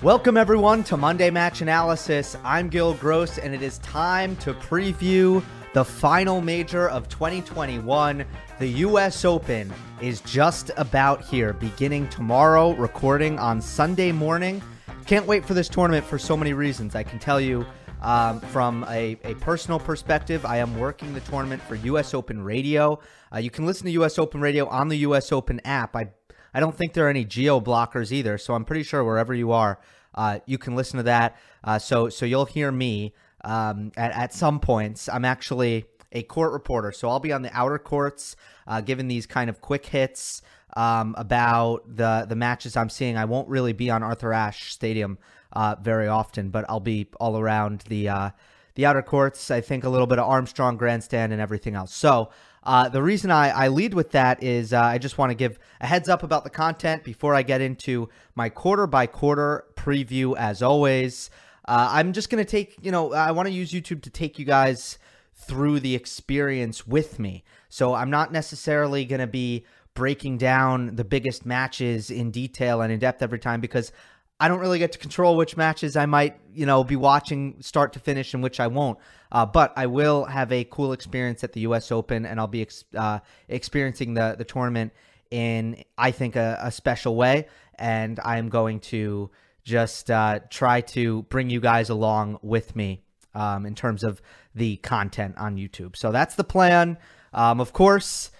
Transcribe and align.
Welcome, 0.00 0.36
everyone, 0.36 0.84
to 0.84 0.96
Monday 0.96 1.28
Match 1.28 1.60
Analysis. 1.60 2.36
I'm 2.44 2.68
Gil 2.68 2.94
Gross, 2.94 3.36
and 3.36 3.52
it 3.52 3.62
is 3.62 3.78
time 3.78 4.36
to 4.36 4.54
preview 4.54 5.42
the 5.74 5.84
final 5.84 6.40
major 6.40 6.88
of 6.88 7.08
2021. 7.08 8.24
The 8.60 8.66
U.S. 8.68 9.24
Open 9.24 9.72
is 10.00 10.20
just 10.20 10.70
about 10.76 11.24
here, 11.24 11.52
beginning 11.52 12.08
tomorrow, 12.10 12.74
recording 12.74 13.40
on 13.40 13.60
Sunday 13.60 14.12
morning. 14.12 14.62
Can't 15.04 15.26
wait 15.26 15.44
for 15.44 15.54
this 15.54 15.68
tournament 15.68 16.06
for 16.06 16.16
so 16.16 16.36
many 16.36 16.52
reasons. 16.52 16.94
I 16.94 17.02
can 17.02 17.18
tell 17.18 17.40
you 17.40 17.66
um, 18.00 18.38
from 18.38 18.86
a, 18.88 19.18
a, 19.24 19.34
personal 19.40 19.80
perspective, 19.80 20.46
I 20.46 20.58
am 20.58 20.78
working 20.78 21.12
the 21.12 21.20
tournament 21.22 21.60
for 21.60 21.74
U.S. 21.74 22.14
Open 22.14 22.40
Radio. 22.40 23.00
Uh, 23.34 23.38
you 23.38 23.50
can 23.50 23.66
listen 23.66 23.86
to 23.86 23.92
U.S. 23.94 24.16
Open 24.16 24.40
Radio 24.40 24.68
on 24.68 24.90
the 24.90 24.98
U.S. 24.98 25.32
Open 25.32 25.60
app. 25.64 25.96
I 25.96 26.10
I 26.54 26.60
don't 26.60 26.76
think 26.76 26.92
there 26.92 27.06
are 27.06 27.10
any 27.10 27.24
geo 27.24 27.60
blockers 27.60 28.10
either, 28.10 28.38
so 28.38 28.54
I'm 28.54 28.64
pretty 28.64 28.82
sure 28.82 29.04
wherever 29.04 29.34
you 29.34 29.52
are, 29.52 29.78
uh, 30.18 30.40
you 30.46 30.58
can 30.58 30.74
listen 30.74 30.96
to 30.96 31.04
that. 31.04 31.36
Uh, 31.62 31.78
so 31.78 32.08
so 32.08 32.26
you'll 32.26 32.44
hear 32.44 32.72
me 32.72 33.14
um, 33.44 33.92
at 33.96 34.10
at 34.12 34.34
some 34.34 34.58
points. 34.58 35.08
I'm 35.08 35.24
actually 35.24 35.86
a 36.10 36.24
court 36.24 36.52
reporter, 36.52 36.90
so 36.90 37.08
I'll 37.08 37.20
be 37.20 37.32
on 37.32 37.42
the 37.42 37.56
outer 37.56 37.78
courts, 37.78 38.34
uh, 38.66 38.80
giving 38.80 39.06
these 39.06 39.26
kind 39.26 39.48
of 39.48 39.60
quick 39.60 39.86
hits 39.86 40.42
um, 40.76 41.14
about 41.16 41.96
the 41.96 42.26
the 42.28 42.34
matches 42.34 42.76
I'm 42.76 42.90
seeing. 42.90 43.16
I 43.16 43.26
won't 43.26 43.48
really 43.48 43.72
be 43.72 43.90
on 43.90 44.02
Arthur 44.02 44.32
Ashe 44.32 44.72
Stadium 44.72 45.18
uh, 45.52 45.76
very 45.80 46.08
often, 46.08 46.50
but 46.50 46.64
I'll 46.68 46.80
be 46.80 47.08
all 47.20 47.38
around 47.38 47.84
the 47.88 48.08
uh, 48.08 48.30
the 48.74 48.86
outer 48.86 49.02
courts. 49.02 49.52
I 49.52 49.60
think 49.60 49.84
a 49.84 49.88
little 49.88 50.08
bit 50.08 50.18
of 50.18 50.28
Armstrong 50.28 50.76
Grandstand 50.76 51.32
and 51.32 51.40
everything 51.40 51.76
else. 51.76 51.94
So 51.94 52.30
uh, 52.68 52.86
the 52.86 53.02
reason 53.02 53.30
I, 53.30 53.48
I 53.48 53.68
lead 53.68 53.94
with 53.94 54.10
that 54.10 54.42
is 54.42 54.74
uh, 54.74 54.82
I 54.82 54.98
just 54.98 55.16
want 55.16 55.30
to 55.30 55.34
give 55.34 55.58
a 55.80 55.86
heads 55.86 56.06
up 56.06 56.22
about 56.22 56.44
the 56.44 56.50
content 56.50 57.02
before 57.02 57.34
I 57.34 57.40
get 57.40 57.62
into 57.62 58.10
my 58.34 58.50
quarter 58.50 58.86
by 58.86 59.06
quarter 59.06 59.64
preview. 59.74 60.36
As 60.36 60.62
always, 60.62 61.30
uh, 61.66 61.88
I'm 61.90 62.12
just 62.12 62.28
going 62.28 62.44
to 62.44 62.50
take, 62.50 62.76
you 62.82 62.92
know, 62.92 63.14
I 63.14 63.30
want 63.30 63.48
to 63.48 63.54
use 63.54 63.72
YouTube 63.72 64.02
to 64.02 64.10
take 64.10 64.38
you 64.38 64.44
guys 64.44 64.98
through 65.34 65.80
the 65.80 65.94
experience 65.94 66.86
with 66.86 67.18
me. 67.18 67.42
So 67.70 67.94
I'm 67.94 68.10
not 68.10 68.32
necessarily 68.32 69.06
going 69.06 69.20
to 69.20 69.26
be 69.26 69.64
breaking 69.94 70.36
down 70.36 70.94
the 70.96 71.04
biggest 71.04 71.46
matches 71.46 72.10
in 72.10 72.30
detail 72.30 72.82
and 72.82 72.92
in 72.92 72.98
depth 72.98 73.22
every 73.22 73.38
time 73.38 73.62
because 73.62 73.92
I 74.40 74.48
don't 74.48 74.60
really 74.60 74.78
get 74.78 74.92
to 74.92 74.98
control 74.98 75.36
which 75.36 75.56
matches 75.56 75.96
I 75.96 76.06
might, 76.06 76.38
you 76.54 76.64
know, 76.64 76.84
be 76.84 76.96
watching 76.96 77.56
start 77.60 77.92
to 77.94 77.98
finish 77.98 78.34
and 78.34 78.42
which 78.42 78.60
I 78.60 78.68
won't. 78.68 78.98
Uh, 79.32 79.44
but 79.44 79.72
I 79.76 79.86
will 79.86 80.24
have 80.26 80.52
a 80.52 80.64
cool 80.64 80.92
experience 80.92 81.42
at 81.42 81.52
the 81.52 81.60
U.S. 81.60 81.90
Open, 81.90 82.24
and 82.24 82.38
I'll 82.38 82.46
be 82.46 82.62
ex- 82.62 82.84
uh, 82.96 83.18
experiencing 83.48 84.14
the 84.14 84.36
the 84.38 84.44
tournament 84.44 84.92
in, 85.30 85.82
I 85.96 86.12
think, 86.12 86.36
a, 86.36 86.58
a 86.62 86.70
special 86.70 87.16
way. 87.16 87.48
And 87.74 88.18
I'm 88.20 88.48
going 88.48 88.80
to 88.80 89.30
just 89.64 90.10
uh, 90.10 90.40
try 90.50 90.80
to 90.80 91.22
bring 91.24 91.50
you 91.50 91.60
guys 91.60 91.90
along 91.90 92.38
with 92.42 92.74
me 92.74 93.02
um, 93.34 93.66
in 93.66 93.74
terms 93.74 94.02
of 94.02 94.22
the 94.54 94.76
content 94.78 95.36
on 95.36 95.56
YouTube. 95.56 95.96
So 95.96 96.10
that's 96.10 96.36
the 96.36 96.44
plan. 96.44 96.96
Um, 97.32 97.60
of 97.60 97.72
course, 97.72 98.30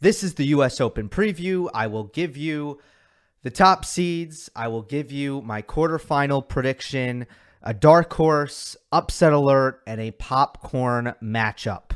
this 0.00 0.22
is 0.22 0.34
the 0.34 0.46
U.S. 0.48 0.80
Open 0.80 1.08
preview. 1.08 1.68
I 1.74 1.86
will 1.88 2.04
give 2.04 2.36
you 2.36 2.78
the 3.46 3.50
top 3.52 3.84
seeds. 3.84 4.50
I 4.56 4.66
will 4.66 4.82
give 4.82 5.12
you 5.12 5.40
my 5.40 5.62
quarterfinal 5.62 6.48
prediction, 6.48 7.28
a 7.62 7.72
dark 7.72 8.12
horse, 8.12 8.76
upset 8.90 9.32
alert, 9.32 9.82
and 9.86 10.00
a 10.00 10.10
popcorn 10.10 11.14
matchup. 11.22 11.92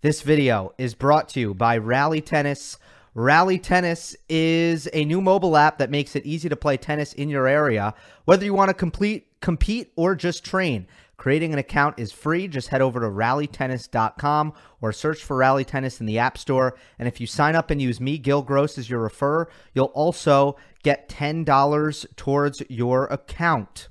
This 0.00 0.22
video 0.22 0.72
is 0.78 0.94
brought 0.94 1.28
to 1.30 1.40
you 1.40 1.54
by 1.54 1.76
Rally 1.76 2.20
Tennis. 2.20 2.78
Rally 3.14 3.58
Tennis 3.58 4.14
is 4.28 4.88
a 4.92 5.04
new 5.04 5.20
mobile 5.20 5.56
app 5.56 5.78
that 5.78 5.90
makes 5.90 6.14
it 6.14 6.24
easy 6.24 6.48
to 6.48 6.54
play 6.54 6.76
tennis 6.76 7.14
in 7.14 7.28
your 7.28 7.48
area, 7.48 7.92
whether 8.24 8.44
you 8.44 8.54
want 8.54 8.68
to 8.68 8.74
complete, 8.74 9.26
compete 9.40 9.90
or 9.96 10.14
just 10.14 10.44
train. 10.44 10.86
Creating 11.20 11.52
an 11.52 11.58
account 11.58 11.98
is 11.98 12.12
free. 12.12 12.48
Just 12.48 12.68
head 12.68 12.80
over 12.80 12.98
to 12.98 13.06
rallytennis.com 13.06 14.54
or 14.80 14.90
search 14.90 15.22
for 15.22 15.36
Rally 15.36 15.66
Tennis 15.66 16.00
in 16.00 16.06
the 16.06 16.18
App 16.18 16.38
Store. 16.38 16.78
And 16.98 17.06
if 17.06 17.20
you 17.20 17.26
sign 17.26 17.54
up 17.54 17.68
and 17.70 17.82
use 17.82 18.00
me, 18.00 18.16
Gil 18.16 18.40
Gross, 18.40 18.78
as 18.78 18.88
your 18.88 19.06
referrer, 19.06 19.48
you'll 19.74 19.92
also 19.92 20.56
get 20.82 21.10
$10 21.10 22.16
towards 22.16 22.62
your 22.70 23.04
account. 23.08 23.88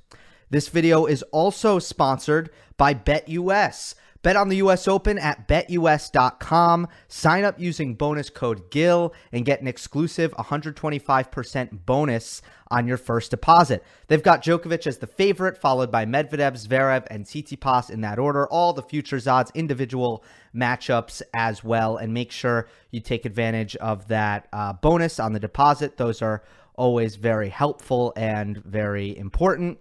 This 0.50 0.70
video 0.70 1.06
is 1.06 1.22
also 1.30 1.78
sponsored 1.78 2.50
by 2.76 2.94
BetUS. 2.94 3.94
Bet 4.22 4.36
on 4.36 4.50
the 4.50 4.56
US 4.56 4.86
Open 4.86 5.18
at 5.18 5.48
betus.com. 5.48 6.88
Sign 7.08 7.44
up 7.44 7.58
using 7.58 7.94
bonus 7.94 8.28
code 8.28 8.70
GIL 8.70 9.14
and 9.32 9.46
get 9.46 9.62
an 9.62 9.66
exclusive 9.66 10.32
125% 10.32 11.86
bonus 11.86 12.42
on 12.70 12.86
your 12.86 12.98
first 12.98 13.30
deposit. 13.30 13.82
They've 14.08 14.22
got 14.22 14.42
Djokovic 14.44 14.86
as 14.86 14.98
the 14.98 15.06
favorite, 15.06 15.56
followed 15.56 15.90
by 15.90 16.04
Medvedev, 16.04 16.52
Zverev, 16.66 17.06
and 17.10 17.24
Tsitsipas 17.24 17.90
in 17.90 18.02
that 18.02 18.18
order. 18.18 18.46
All 18.48 18.74
the 18.74 18.82
futures 18.82 19.26
odds, 19.26 19.50
individual 19.54 20.22
matchups 20.54 21.22
as 21.32 21.64
well. 21.64 21.96
And 21.96 22.12
make 22.12 22.30
sure 22.30 22.68
you 22.90 23.00
take 23.00 23.24
advantage 23.24 23.74
of 23.76 24.06
that 24.08 24.48
uh, 24.52 24.74
bonus 24.74 25.18
on 25.18 25.32
the 25.32 25.40
deposit. 25.40 25.96
Those 25.96 26.20
are 26.20 26.42
always 26.74 27.16
very 27.16 27.48
helpful 27.48 28.12
and 28.16 28.58
very 28.58 29.16
important. 29.16 29.78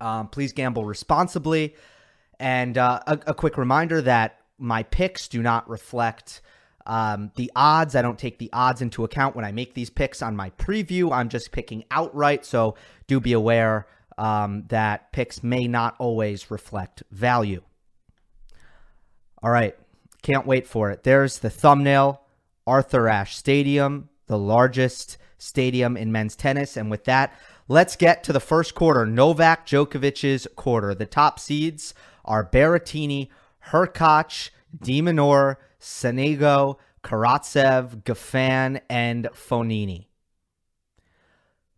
Um, 0.00 0.28
please 0.28 0.52
gamble 0.52 0.84
responsibly. 0.84 1.74
And 2.40 2.78
uh, 2.78 3.00
a, 3.06 3.18
a, 3.26 3.34
quick 3.34 3.58
reminder 3.58 4.00
that 4.00 4.40
my 4.56 4.82
picks 4.84 5.28
do 5.28 5.42
not 5.42 5.68
reflect 5.68 6.40
um, 6.86 7.30
the 7.36 7.52
odds. 7.54 7.94
I 7.94 8.00
don't 8.00 8.18
take 8.18 8.38
the 8.38 8.48
odds 8.50 8.80
into 8.80 9.04
account 9.04 9.36
when 9.36 9.44
I 9.44 9.52
make 9.52 9.74
these 9.74 9.90
picks 9.90 10.22
on 10.22 10.34
my 10.34 10.48
preview. 10.50 11.12
I'm 11.12 11.28
just 11.28 11.52
picking 11.52 11.84
outright. 11.90 12.46
So 12.46 12.76
do 13.06 13.20
be 13.20 13.34
aware 13.34 13.86
um, 14.16 14.64
that 14.68 15.12
picks 15.12 15.42
may 15.42 15.66
not 15.66 15.96
always 15.98 16.50
reflect 16.50 17.02
value. 17.10 17.60
All 19.42 19.50
right. 19.50 19.76
Can't 20.22 20.46
wait 20.46 20.66
for 20.66 20.90
it. 20.90 21.02
There's 21.02 21.40
the 21.40 21.50
thumbnail 21.50 22.22
Arthur 22.66 23.06
Ashe 23.06 23.36
Stadium, 23.36 24.08
the 24.28 24.38
largest 24.38 25.18
stadium 25.36 25.94
in 25.94 26.10
men's 26.10 26.36
tennis. 26.36 26.78
And 26.78 26.90
with 26.90 27.04
that, 27.04 27.34
let's 27.68 27.96
get 27.96 28.24
to 28.24 28.32
the 28.32 28.40
first 28.40 28.74
quarter 28.74 29.04
Novak 29.04 29.66
Djokovic's 29.66 30.46
quarter. 30.56 30.94
The 30.94 31.06
top 31.06 31.38
seeds 31.38 31.92
are 32.30 32.48
Berrettini, 32.48 33.28
Hurkacz, 33.70 34.50
De 34.80 35.02
Minaur, 35.02 35.56
Sonego, 35.80 36.76
Karatsev, 37.02 38.04
Goffin, 38.04 38.80
and 38.88 39.28
Fognini. 39.34 40.06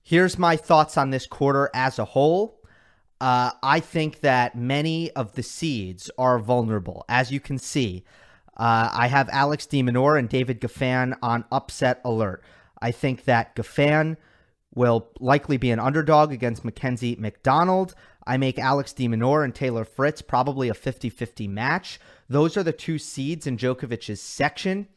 Here's 0.02 0.38
my 0.38 0.56
thoughts 0.56 0.98
on 0.98 1.10
this 1.10 1.26
quarter 1.26 1.70
as 1.72 1.98
a 1.98 2.04
whole. 2.04 2.60
Uh, 3.20 3.52
I 3.62 3.80
think 3.80 4.20
that 4.20 4.54
many 4.54 5.10
of 5.12 5.34
the 5.34 5.42
seeds 5.42 6.10
are 6.18 6.38
vulnerable. 6.38 7.04
As 7.08 7.32
you 7.32 7.40
can 7.40 7.56
see, 7.56 8.04
uh, 8.56 8.90
I 8.92 9.06
have 9.06 9.30
Alex 9.30 9.64
De 9.64 9.82
Minaur 9.82 10.18
and 10.18 10.28
David 10.28 10.60
Goffin 10.60 11.16
on 11.22 11.44
upset 11.50 12.00
alert. 12.04 12.42
I 12.80 12.90
think 12.90 13.24
that 13.24 13.56
Goffin 13.56 14.16
will 14.74 15.08
likely 15.20 15.56
be 15.56 15.70
an 15.70 15.78
underdog 15.78 16.32
against 16.32 16.64
Mackenzie 16.64 17.16
McDonald. 17.18 17.94
I 18.26 18.36
make 18.36 18.58
Alex 18.58 18.92
De 18.92 19.08
Minaur 19.08 19.44
and 19.44 19.54
Taylor 19.54 19.84
Fritz 19.84 20.22
probably 20.22 20.68
a 20.68 20.74
50 20.74 21.10
50 21.10 21.48
match. 21.48 22.00
Those 22.28 22.56
are 22.56 22.62
the 22.62 22.72
two 22.72 22.98
seeds 22.98 23.46
in 23.46 23.56
Djokovic's 23.56 24.20
section. 24.20 24.88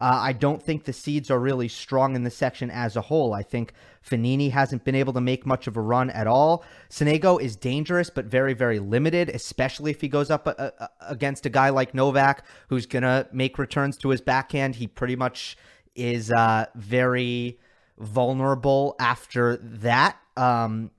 Uh, 0.00 0.18
I 0.20 0.32
don't 0.32 0.62
think 0.62 0.84
the 0.84 0.92
seeds 0.92 1.30
are 1.30 1.38
really 1.38 1.68
strong 1.68 2.16
in 2.16 2.24
the 2.24 2.30
section 2.30 2.70
as 2.70 2.96
a 2.96 3.00
whole. 3.00 3.32
I 3.32 3.42
think 3.42 3.72
Fognini 4.04 4.50
hasn't 4.50 4.84
been 4.84 4.96
able 4.96 5.12
to 5.12 5.20
make 5.20 5.46
much 5.46 5.66
of 5.66 5.76
a 5.76 5.80
run 5.80 6.10
at 6.10 6.26
all. 6.26 6.64
Sonego 6.90 7.40
is 7.40 7.54
dangerous, 7.54 8.10
but 8.10 8.26
very, 8.26 8.54
very 8.54 8.80
limited, 8.80 9.30
especially 9.30 9.92
if 9.92 10.00
he 10.00 10.08
goes 10.08 10.30
up 10.30 10.46
a, 10.48 10.60
uh, 10.60 10.70
a, 10.78 10.82
uh, 10.82 10.88
against 11.08 11.46
a 11.46 11.48
guy 11.48 11.70
like 11.70 11.94
Novak, 11.94 12.44
who's 12.68 12.86
going 12.86 13.04
to 13.04 13.26
make 13.32 13.56
returns 13.56 13.96
to 13.98 14.08
his 14.08 14.20
backhand. 14.20 14.74
He 14.74 14.88
pretty 14.88 15.16
much 15.16 15.56
is 15.94 16.30
uh, 16.32 16.66
very 16.74 17.60
vulnerable 17.98 18.96
after 18.98 19.56
that. 19.58 20.18
Um, 20.36 20.90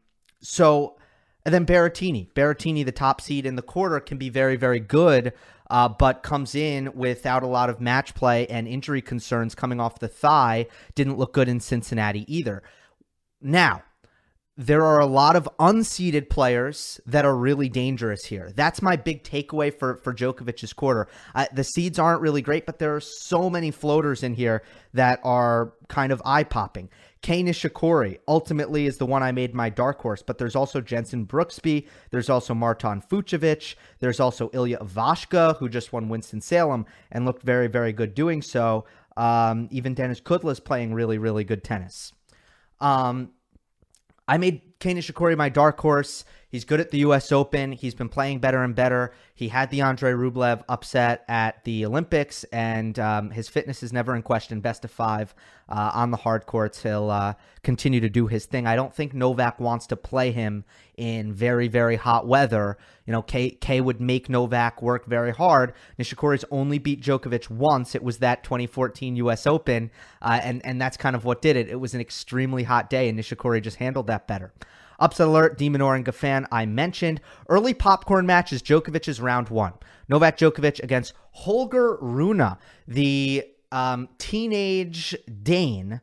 so 0.41 0.95
and 1.45 1.53
then 1.53 1.65
Berrettini. 1.65 2.27
Berrettini, 2.33 2.83
the 2.83 2.91
top 2.91 3.21
seed 3.21 3.45
in 3.45 3.55
the 3.55 3.61
quarter, 3.61 3.99
can 3.99 4.17
be 4.17 4.29
very, 4.29 4.55
very 4.55 4.79
good, 4.79 5.31
uh, 5.69 5.87
but 5.87 6.23
comes 6.23 6.55
in 6.55 6.91
without 6.95 7.43
a 7.43 7.47
lot 7.47 7.69
of 7.69 7.79
match 7.79 8.15
play 8.15 8.47
and 8.47 8.67
injury 8.67 9.01
concerns 9.01 9.53
coming 9.53 9.79
off 9.79 9.99
the 9.99 10.07
thigh. 10.07 10.65
Didn't 10.95 11.17
look 11.17 11.33
good 11.33 11.47
in 11.47 11.59
Cincinnati 11.59 12.25
either. 12.33 12.63
Now, 13.41 13.83
there 14.57 14.85
are 14.85 14.99
a 14.99 15.05
lot 15.05 15.35
of 15.35 15.49
unseeded 15.59 16.29
players 16.29 17.01
that 17.05 17.25
are 17.25 17.35
really 17.35 17.67
dangerous 17.67 18.23
here. 18.23 18.51
That's 18.55 18.81
my 18.81 18.95
big 18.95 19.23
takeaway 19.23 19.77
for 19.77 19.97
for 19.97 20.13
Djokovic's 20.13 20.71
quarter. 20.71 21.09
Uh, 21.33 21.45
the 21.53 21.63
seeds 21.63 21.99
aren't 21.99 22.21
really 22.21 22.41
great, 22.41 22.65
but 22.65 22.79
there 22.79 22.95
are 22.95 23.01
so 23.01 23.49
many 23.49 23.69
floaters 23.71 24.23
in 24.23 24.33
here 24.33 24.63
that 24.93 25.19
are 25.23 25.73
kind 25.89 26.13
of 26.13 26.21
eye 26.25 26.45
popping. 26.45 26.89
Kei 27.25 27.41
Nishikori 27.41 28.19
ultimately 28.27 28.85
is 28.85 28.97
the 28.97 29.05
one 29.07 29.23
I 29.23 29.31
made 29.31 29.55
my 29.55 29.67
dark 29.67 29.99
horse, 29.99 30.21
but 30.21 30.37
there's 30.37 30.55
also 30.55 30.79
Jenson 30.79 31.25
Brooksby. 31.25 31.87
There's 32.11 32.29
also 32.29 32.53
Marton 32.53 33.01
Fucsovics. 33.01 33.73
There's 33.97 34.19
also 34.19 34.51
Ilya 34.53 34.77
Ivashka, 34.77 35.57
who 35.57 35.67
just 35.67 35.91
won 35.91 36.07
Winston-Salem 36.07 36.85
and 37.11 37.25
looked 37.25 37.41
very, 37.41 37.65
very 37.65 37.93
good 37.93 38.13
doing 38.13 38.43
so. 38.43 38.85
Um, 39.17 39.67
even 39.71 39.95
Denis 39.95 40.21
Kudla 40.21 40.51
is 40.51 40.59
playing 40.59 40.93
really, 40.93 41.17
really 41.17 41.43
good 41.43 41.63
tennis. 41.63 42.13
Um, 42.79 43.31
I 44.27 44.37
made 44.37 44.74
Kei 44.85 44.93
Nishikori, 44.93 45.35
my 45.35 45.49
dark 45.49 45.79
horse. 45.79 46.25
He's 46.47 46.63
good 46.63 46.79
at 46.79 46.91
the 46.91 46.99
U.S. 46.99 47.31
Open. 47.31 47.71
He's 47.71 47.95
been 47.95 48.07
playing 48.07 48.37
better 48.37 48.63
and 48.63 48.75
better. 48.75 49.11
He 49.33 49.49
had 49.49 49.71
the 49.71 49.81
Andre 49.81 50.13
Rublev 50.13 50.63
upset 50.69 51.25
at 51.27 51.63
the 51.63 51.85
Olympics, 51.85 52.43
and 52.45 52.97
um, 52.99 53.31
his 53.31 53.49
fitness 53.49 53.81
is 53.81 53.91
never 53.91 54.15
in 54.15 54.21
question. 54.21 54.61
Best 54.61 54.85
of 54.85 54.91
five 54.91 55.33
uh, 55.67 55.91
on 55.93 56.11
the 56.11 56.17
hard 56.17 56.45
courts. 56.45 56.83
He'll 56.83 57.09
uh, 57.09 57.33
continue 57.63 57.99
to 57.99 58.09
do 58.09 58.27
his 58.27 58.45
thing. 58.45 58.67
I 58.67 58.75
don't 58.75 58.93
think 58.93 59.13
Novak 59.13 59.59
wants 59.59 59.87
to 59.87 59.97
play 59.97 60.31
him 60.31 60.63
in 60.95 61.33
very, 61.33 61.67
very 61.67 61.95
hot 61.95 62.27
weather. 62.27 62.77
You 63.05 63.11
know, 63.11 63.23
Kei, 63.23 63.49
Kei 63.49 63.81
would 63.81 63.99
make 63.99 64.29
Novak 64.29 64.81
work 64.81 65.07
very 65.07 65.31
hard. 65.31 65.73
Nishikori's 65.99 66.45
only 66.51 66.77
beat 66.77 67.01
Djokovic 67.01 67.49
once. 67.49 67.95
It 67.95 68.03
was 68.03 68.19
that 68.19 68.43
2014 68.43 69.15
U.S. 69.17 69.45
Open, 69.45 69.91
uh, 70.21 70.39
and, 70.41 70.63
and 70.63 70.79
that's 70.79 70.95
kind 70.95 71.15
of 71.15 71.25
what 71.25 71.41
did 71.41 71.57
it. 71.57 71.67
It 71.69 71.81
was 71.81 71.93
an 71.93 72.01
extremely 72.01 72.63
hot 72.63 72.89
day, 72.89 73.09
and 73.09 73.19
Nishikori 73.19 73.61
just 73.61 73.77
handled 73.77 74.07
that 74.07 74.27
better. 74.27 74.53
Upset 74.99 75.27
alert, 75.27 75.57
de 75.57 75.69
Minaur 75.69 75.95
and 75.95 76.05
Goffin 76.05 76.45
I 76.51 76.65
mentioned. 76.65 77.21
Early 77.49 77.73
popcorn 77.73 78.25
matches, 78.25 78.61
Djokovic's 78.61 79.19
round 79.19 79.49
one. 79.49 79.73
Novak 80.07 80.37
Djokovic 80.37 80.83
against 80.83 81.13
Holger 81.31 81.97
Rune, 81.99 82.57
the 82.87 83.45
um, 83.71 84.09
teenage 84.17 85.15
Dane 85.43 86.01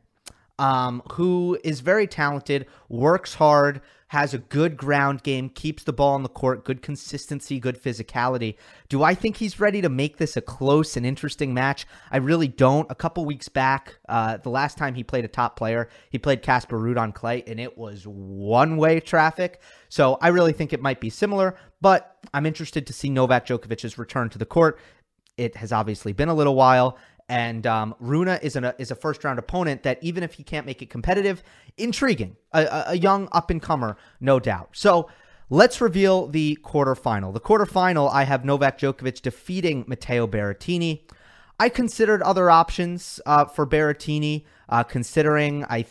um, 0.59 1.01
who 1.13 1.57
is 1.63 1.79
very 1.81 2.07
talented, 2.07 2.67
works 2.89 3.35
hard, 3.35 3.81
has 4.13 4.31
a 4.31 4.37
good 4.37 4.77
ground 4.77 5.23
game, 5.23 5.49
keeps 5.49 5.83
the 5.83 5.91
ball 5.91 6.13
on 6.13 6.21
the 6.21 6.29
court, 6.29 6.63
good 6.63 6.83
consistency, 6.83 7.59
good 7.59 7.81
physicality. 7.81 8.55
Do 8.87 9.01
I 9.01 9.15
think 9.15 9.37
he's 9.37 9.59
ready 9.59 9.81
to 9.81 9.89
make 9.89 10.17
this 10.17 10.37
a 10.37 10.41
close 10.41 10.95
and 10.95 11.03
interesting 11.03 11.51
match? 11.51 11.87
I 12.11 12.17
really 12.17 12.47
don't. 12.47 12.89
A 12.91 12.95
couple 12.95 13.25
weeks 13.25 13.49
back, 13.49 13.95
uh, 14.07 14.37
the 14.37 14.51
last 14.51 14.77
time 14.77 14.93
he 14.93 15.03
played 15.03 15.25
a 15.25 15.27
top 15.27 15.57
player, 15.57 15.89
he 16.11 16.19
played 16.19 16.43
Casper 16.43 16.77
Ruud 16.77 16.99
on 16.99 17.11
clay, 17.11 17.43
and 17.47 17.59
it 17.59 17.75
was 17.75 18.03
one 18.05 18.77
way 18.77 18.99
traffic. 18.99 19.59
So 19.89 20.19
I 20.21 20.27
really 20.27 20.53
think 20.53 20.73
it 20.73 20.81
might 20.81 20.99
be 20.99 21.09
similar, 21.09 21.55
but 21.81 22.15
I'm 22.35 22.45
interested 22.45 22.85
to 22.85 22.93
see 22.93 23.09
Novak 23.09 23.47
Djokovic's 23.47 23.97
return 23.97 24.29
to 24.29 24.37
the 24.37 24.45
court. 24.45 24.79
It 25.37 25.55
has 25.55 25.71
obviously 25.71 26.13
been 26.13 26.29
a 26.29 26.35
little 26.35 26.53
while. 26.53 26.99
And 27.29 27.65
um, 27.65 27.95
Rune 27.99 28.27
is, 28.27 28.55
an, 28.55 28.65
a, 28.65 28.75
is 28.77 28.91
a 28.91 28.95
first 28.95 29.23
round 29.23 29.39
opponent 29.39 29.83
that, 29.83 29.99
even 30.01 30.23
if 30.23 30.33
he 30.33 30.43
can't 30.43 30.65
make 30.65 30.81
it 30.81 30.89
competitive, 30.89 31.43
intriguing. 31.77 32.35
A, 32.51 32.85
a 32.87 32.97
young 32.97 33.29
up 33.31 33.49
and 33.49 33.61
comer, 33.61 33.97
no 34.19 34.39
doubt. 34.39 34.69
So 34.73 35.09
let's 35.49 35.81
reveal 35.81 36.27
the 36.27 36.57
quarterfinal. 36.63 37.33
The 37.33 37.39
quarterfinal, 37.39 38.11
I 38.11 38.23
have 38.23 38.45
Novak 38.45 38.77
Djokovic 38.77 39.21
defeating 39.21 39.85
Matteo 39.87 40.27
Berrettini. 40.27 41.01
I 41.59 41.69
considered 41.69 42.21
other 42.21 42.49
options 42.49 43.19
uh, 43.25 43.45
for 43.45 43.65
Berrettini, 43.65 44.45
uh, 44.69 44.83
considering 44.83 45.63
I 45.65 45.85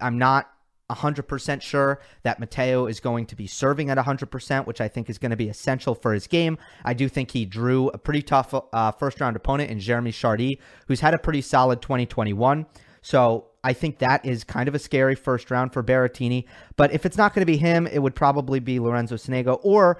I'm 0.00 0.18
not 0.18 0.50
100% 0.90 1.62
sure 1.62 2.00
that 2.22 2.40
Matteo 2.40 2.86
is 2.86 3.00
going 3.00 3.26
to 3.26 3.36
be 3.36 3.46
serving 3.46 3.90
at 3.90 3.98
100%, 3.98 4.66
which 4.66 4.80
I 4.80 4.88
think 4.88 5.10
is 5.10 5.18
going 5.18 5.30
to 5.30 5.36
be 5.36 5.48
essential 5.48 5.94
for 5.94 6.12
his 6.12 6.26
game. 6.26 6.58
I 6.84 6.94
do 6.94 7.08
think 7.08 7.30
he 7.30 7.44
drew 7.44 7.88
a 7.88 7.98
pretty 7.98 8.22
tough 8.22 8.54
uh, 8.72 8.92
first 8.92 9.20
round 9.20 9.36
opponent 9.36 9.70
in 9.70 9.80
Jeremy 9.80 10.12
Chardy, 10.12 10.58
who's 10.86 11.00
had 11.00 11.14
a 11.14 11.18
pretty 11.18 11.42
solid 11.42 11.82
2021. 11.82 12.66
So 13.02 13.46
I 13.62 13.72
think 13.72 13.98
that 13.98 14.24
is 14.24 14.44
kind 14.44 14.68
of 14.68 14.74
a 14.74 14.78
scary 14.78 15.14
first 15.14 15.50
round 15.50 15.72
for 15.72 15.82
Berrettini. 15.82 16.44
But 16.76 16.92
if 16.92 17.04
it's 17.04 17.16
not 17.16 17.34
going 17.34 17.42
to 17.42 17.46
be 17.46 17.56
him, 17.56 17.86
it 17.86 18.00
would 18.00 18.14
probably 18.14 18.60
be 18.60 18.78
Lorenzo 18.78 19.16
Sonego 19.16 19.60
or 19.62 19.98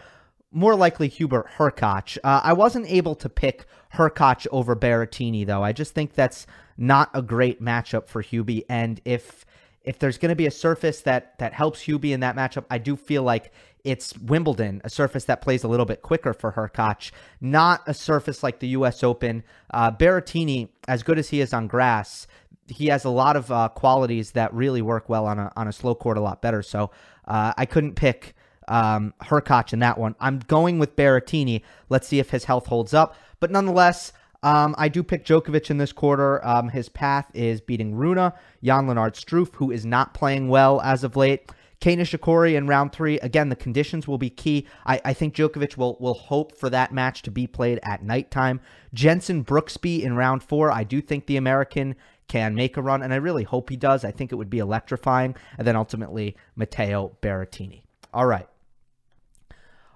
more 0.50 0.75
likely 0.75 1.08
Hubert 1.08 1.46
Hurkacz. 1.58 2.17
Uh, 2.25 2.41
I 2.43 2.55
wasn't 2.55 2.91
able 2.91 3.14
to 3.17 3.29
pick 3.29 3.67
Hurkacz 3.94 4.46
over 4.50 4.75
Berrettini, 4.75 5.46
though. 5.46 5.62
I 5.62 5.73
just 5.73 5.94
think 5.94 6.14
that's 6.14 6.46
not 6.76 7.11
a 7.12 7.20
great 7.20 7.61
matchup 7.61 8.08
for 8.08 8.23
Hubie. 8.23 8.64
And 8.69 9.00
if 9.05 9.44
if 9.88 9.99
there's 9.99 10.19
going 10.19 10.29
to 10.29 10.37
be 10.37 10.46
a 10.46 10.50
surface 10.50 11.00
that 11.00 11.38
that 11.38 11.55
helps 11.55 11.85
Hubie 11.85 12.12
in 12.12 12.20
that 12.20 12.37
matchup, 12.37 12.67
I 12.70 12.76
do 12.76 12.94
feel 12.94 13.23
like 13.23 13.50
it's 13.85 14.17
Wimbledon, 14.19 14.82
a 14.85 14.90
surface 14.90 15.25
that 15.25 15.40
plays 15.40 15.64
a 15.64 15.69
little 15.69 15.87
bit 15.87 16.02
quicker 16.02 16.35
for 16.35 16.52
Hurkacz, 16.52 17.11
not 17.40 17.82
a 17.87 17.94
surface 17.94 18.43
like 18.43 18.58
the 18.58 18.69
U.S. 18.69 19.02
Open. 19.02 19.43
Uh, 19.73 19.90
Berrettini, 19.90 20.69
as 20.87 21.02
good 21.02 21.19
as 21.19 21.31
he 21.31 21.40
is 21.40 21.55
on 21.55 21.69
grass, 21.69 22.26
he 22.67 22.88
has 22.88 23.06
a 23.06 23.08
lot 23.08 23.35
of 23.35 23.50
uh, 23.50 23.70
qualities 23.70 24.32
that 24.32 24.52
really 24.52 24.82
work 24.82 25.08
well 25.08 25.25
on 25.25 25.38
a 25.38 25.50
on 25.56 25.69
a 25.69 25.73
slow 25.73 25.94
court 25.94 26.19
a 26.19 26.20
lot 26.20 26.43
better. 26.43 26.62
So 26.62 26.91
uh, 27.26 27.55
I 27.56 27.64
couldn't 27.64 27.94
pick 27.94 28.34
um, 28.69 29.14
Hurkacz 29.23 29.73
in 29.73 29.79
that 29.79 29.96
one. 29.96 30.17
I'm 30.20 30.41
going 30.41 30.79
with 30.79 30.96
Berrettini. 30.96 31.62
Let's 31.88 32.06
see 32.06 32.19
if 32.19 32.29
his 32.29 32.44
health 32.44 32.67
holds 32.67 32.93
up. 32.93 33.17
But 33.41 33.50
nonetheless, 33.50 34.12
um, 34.43 34.75
I 34.79 34.88
do 34.88 35.02
pick 35.02 35.25
Djokovic 35.25 35.70
in 35.70 35.79
this 35.79 35.93
quarter. 35.93 36.44
Um, 36.46 36.69
his 36.69 36.88
path 36.88 37.31
is 37.35 37.61
beating 37.61 37.94
Rune, 37.94 38.32
Jan-Lennard 38.62 39.14
Struff, 39.14 39.55
who 39.55 39.70
is 39.70 39.85
not 39.85 40.14
playing 40.14 40.49
well 40.49 40.81
as 40.81 41.02
of 41.05 41.17
late. 41.17 41.50
Kei 41.81 41.96
Nishikori 41.96 42.55
in 42.55 42.67
round 42.67 42.93
three. 42.93 43.20
Again, 43.20 43.50
the 43.50 43.56
conditions 43.56 44.08
will 44.08 44.19
be 44.19 44.31
key. 44.31 44.67
I, 44.85 45.00
I, 45.05 45.12
think 45.12 45.35
Djokovic 45.35 45.76
will 45.76 45.96
will 46.00 46.14
hope 46.14 46.56
for 46.56 46.69
that 46.70 46.93
match 46.93 47.23
to 47.23 47.31
be 47.31 47.46
played 47.46 47.79
at 47.85 48.02
nighttime. 48.02 48.61
Jenson 48.93 49.44
Brooksby 49.44 50.02
in 50.02 50.17
round 50.17 50.43
four. 50.43 50.73
I 50.73 50.82
do 50.82 51.00
think 51.00 51.26
the 51.26 51.37
American 51.37 51.94
can 52.26 52.55
make 52.55 52.76
a 52.76 52.82
run, 52.82 53.02
and 53.02 53.12
I 53.12 53.17
really 53.17 53.44
hope 53.44 53.70
he 53.70 53.76
does. 53.76 54.05
I 54.05 54.11
think 54.11 54.32
it 54.32 54.34
would 54.34 54.50
be 54.50 54.58
electrifying. 54.58 55.37
And 55.56 55.67
then 55.67 55.76
ultimately, 55.76 56.37
Matteo 56.56 57.17
Berrettini. 57.23 57.82
All 58.12 58.26
right. 58.26 58.49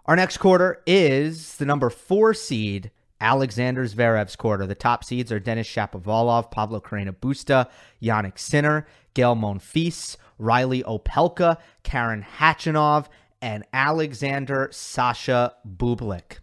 Our 0.07 0.17
next 0.17 0.39
quarter 0.39 0.83
is 0.87 1.57
the 1.57 1.67
number 1.67 1.91
four 1.91 2.33
seed 2.33 2.91
Alexander 3.23 3.85
Zverev's 3.85 4.35
quarter. 4.35 4.67
The 4.67 4.75
top 4.75 5.05
seeds 5.05 5.31
are 5.31 5.39
Denis 5.39 5.69
Shapovalov, 5.69 6.51
Pablo 6.51 6.81
Carreno 6.81 7.15
Busta, 7.15 7.69
Jannik 8.03 8.39
Sinner, 8.39 8.85
Gael 9.15 9.37
Monfils, 9.37 10.17
Riley 10.39 10.83
Opelka, 10.83 11.57
Karen 11.85 12.27
Khachanov, 12.39 13.07
and 13.41 13.65
Alexander 13.73 14.69
Sasha 14.73 15.55
Bublik. 15.67 16.39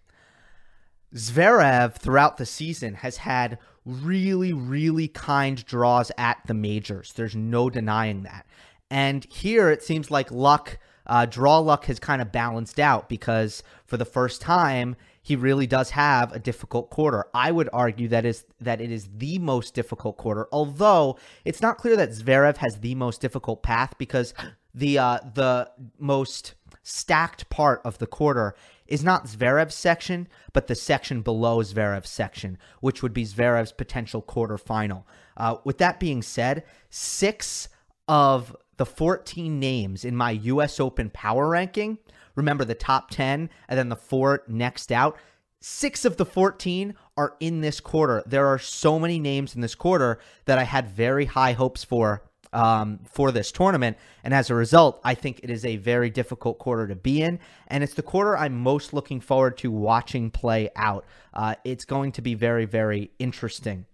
Zverev 1.14 1.96
throughout 1.96 2.38
the 2.38 2.46
season 2.46 2.94
has 2.96 3.18
had 3.18 3.58
really, 3.86 4.54
really 4.54 5.08
kind 5.08 5.66
draws 5.66 6.12
at 6.18 6.38
the 6.46 6.54
majors. 6.54 7.12
There's 7.14 7.36
no 7.36 7.70
denying 7.70 8.24
that. 8.24 8.46
And 8.90 9.26
here 9.26 9.70
it 9.70 9.84
seems 9.84 10.10
like 10.10 10.32
luck, 10.32 10.78
uh, 11.06 11.26
draw 11.26 11.60
luck 11.60 11.86
has 11.86 12.00
kind 12.00 12.22
of 12.22 12.32
balanced 12.32 12.80
out 12.80 13.10
because 13.10 13.64
for 13.86 13.98
the 13.98 14.06
first 14.06 14.42
time, 14.42 14.96
he 15.30 15.36
really 15.36 15.68
does 15.68 15.92
have 15.92 16.34
a 16.34 16.40
difficult 16.40 16.90
quarter. 16.90 17.28
I 17.36 17.52
would 17.52 17.70
argue 17.72 18.08
that 18.08 18.26
is 18.26 18.46
that 18.62 18.82
it 18.82 18.92
is 18.92 19.08
the 19.18 19.38
most 19.38 19.76
difficult 19.76 20.18
quarter, 20.18 20.48
although 20.52 21.20
it's 21.46 21.62
not 21.62 21.78
clear 21.78 21.96
that 21.98 22.10
Zverev 22.10 22.58
has 22.58 22.80
the 22.80 22.96
most 22.96 23.22
difficult 23.22 23.62
path 23.62 23.94
because 24.00 24.34
the 24.74 24.98
uh, 24.98 25.20
the 25.36 25.70
most 26.00 26.56
stacked 26.82 27.48
part 27.52 27.80
of 27.86 28.00
the 28.00 28.08
quarter 28.08 28.56
is 28.88 29.04
not 29.04 29.28
Zverev's 29.28 29.76
section, 29.76 30.28
but 30.52 30.66
the 30.66 30.74
section 30.74 31.22
below 31.22 31.60
Zverev's 31.60 32.10
section, 32.10 32.58
which 32.80 33.04
would 33.04 33.14
be 33.14 33.24
Zverev's 33.24 33.72
potential 33.72 34.24
quarterfinal. 34.24 35.04
Uh, 35.38 35.58
with 35.64 35.78
that 35.78 36.00
being 36.00 36.24
said, 36.24 36.64
six 36.90 37.70
of 38.08 38.58
the 38.78 38.86
14 38.88 39.60
names 39.60 40.04
in 40.04 40.16
my 40.16 40.32
U.S. 40.32 40.80
Open 40.80 41.12
power 41.12 41.48
ranking 41.50 42.00
Remember 42.40 42.64
the 42.64 42.74
top 42.74 43.12
10 43.12 43.50
and 43.68 43.78
then 43.78 43.90
the 43.90 43.98
four 43.98 44.44
next 44.48 44.94
out. 44.94 45.18
Six 45.60 46.06
of 46.06 46.16
the 46.16 46.26
14 46.26 46.96
are 47.18 47.36
in 47.42 47.60
this 47.60 47.82
quarter. 47.82 48.24
There 48.26 48.48
are 48.48 48.58
so 48.58 48.98
many 48.98 49.20
names 49.20 49.56
in 49.56 49.62
this 49.62 49.76
quarter 49.76 50.20
that 50.46 50.58
I 50.58 50.64
had 50.64 50.88
very 50.88 51.26
high 51.26 51.52
hopes 51.52 51.84
for 51.84 52.24
um, 52.54 53.02
for 53.04 53.34
this 53.34 53.52
tournament. 53.52 53.98
And 54.24 54.34
as 54.34 54.50
a 54.50 54.56
result, 54.56 55.02
I 55.04 55.16
think 55.16 55.42
it 55.44 55.50
is 55.50 55.66
a 55.66 55.76
very 55.76 56.10
difficult 56.10 56.60
quarter 56.60 56.88
to 56.88 56.96
be 56.96 57.22
in. 57.22 57.40
And 57.68 57.84
it's 57.84 57.94
the 57.94 58.02
quarter 58.02 58.38
I'm 58.38 58.58
most 58.58 58.94
looking 58.94 59.20
forward 59.20 59.58
to 59.58 59.70
watching 59.70 60.32
play 60.32 60.70
out. 60.78 61.06
Uh, 61.34 61.56
it's 61.66 61.84
going 61.84 62.14
to 62.14 62.22
be 62.22 62.36
very, 62.36 62.66
very 62.66 63.12
interesting. 63.20 63.86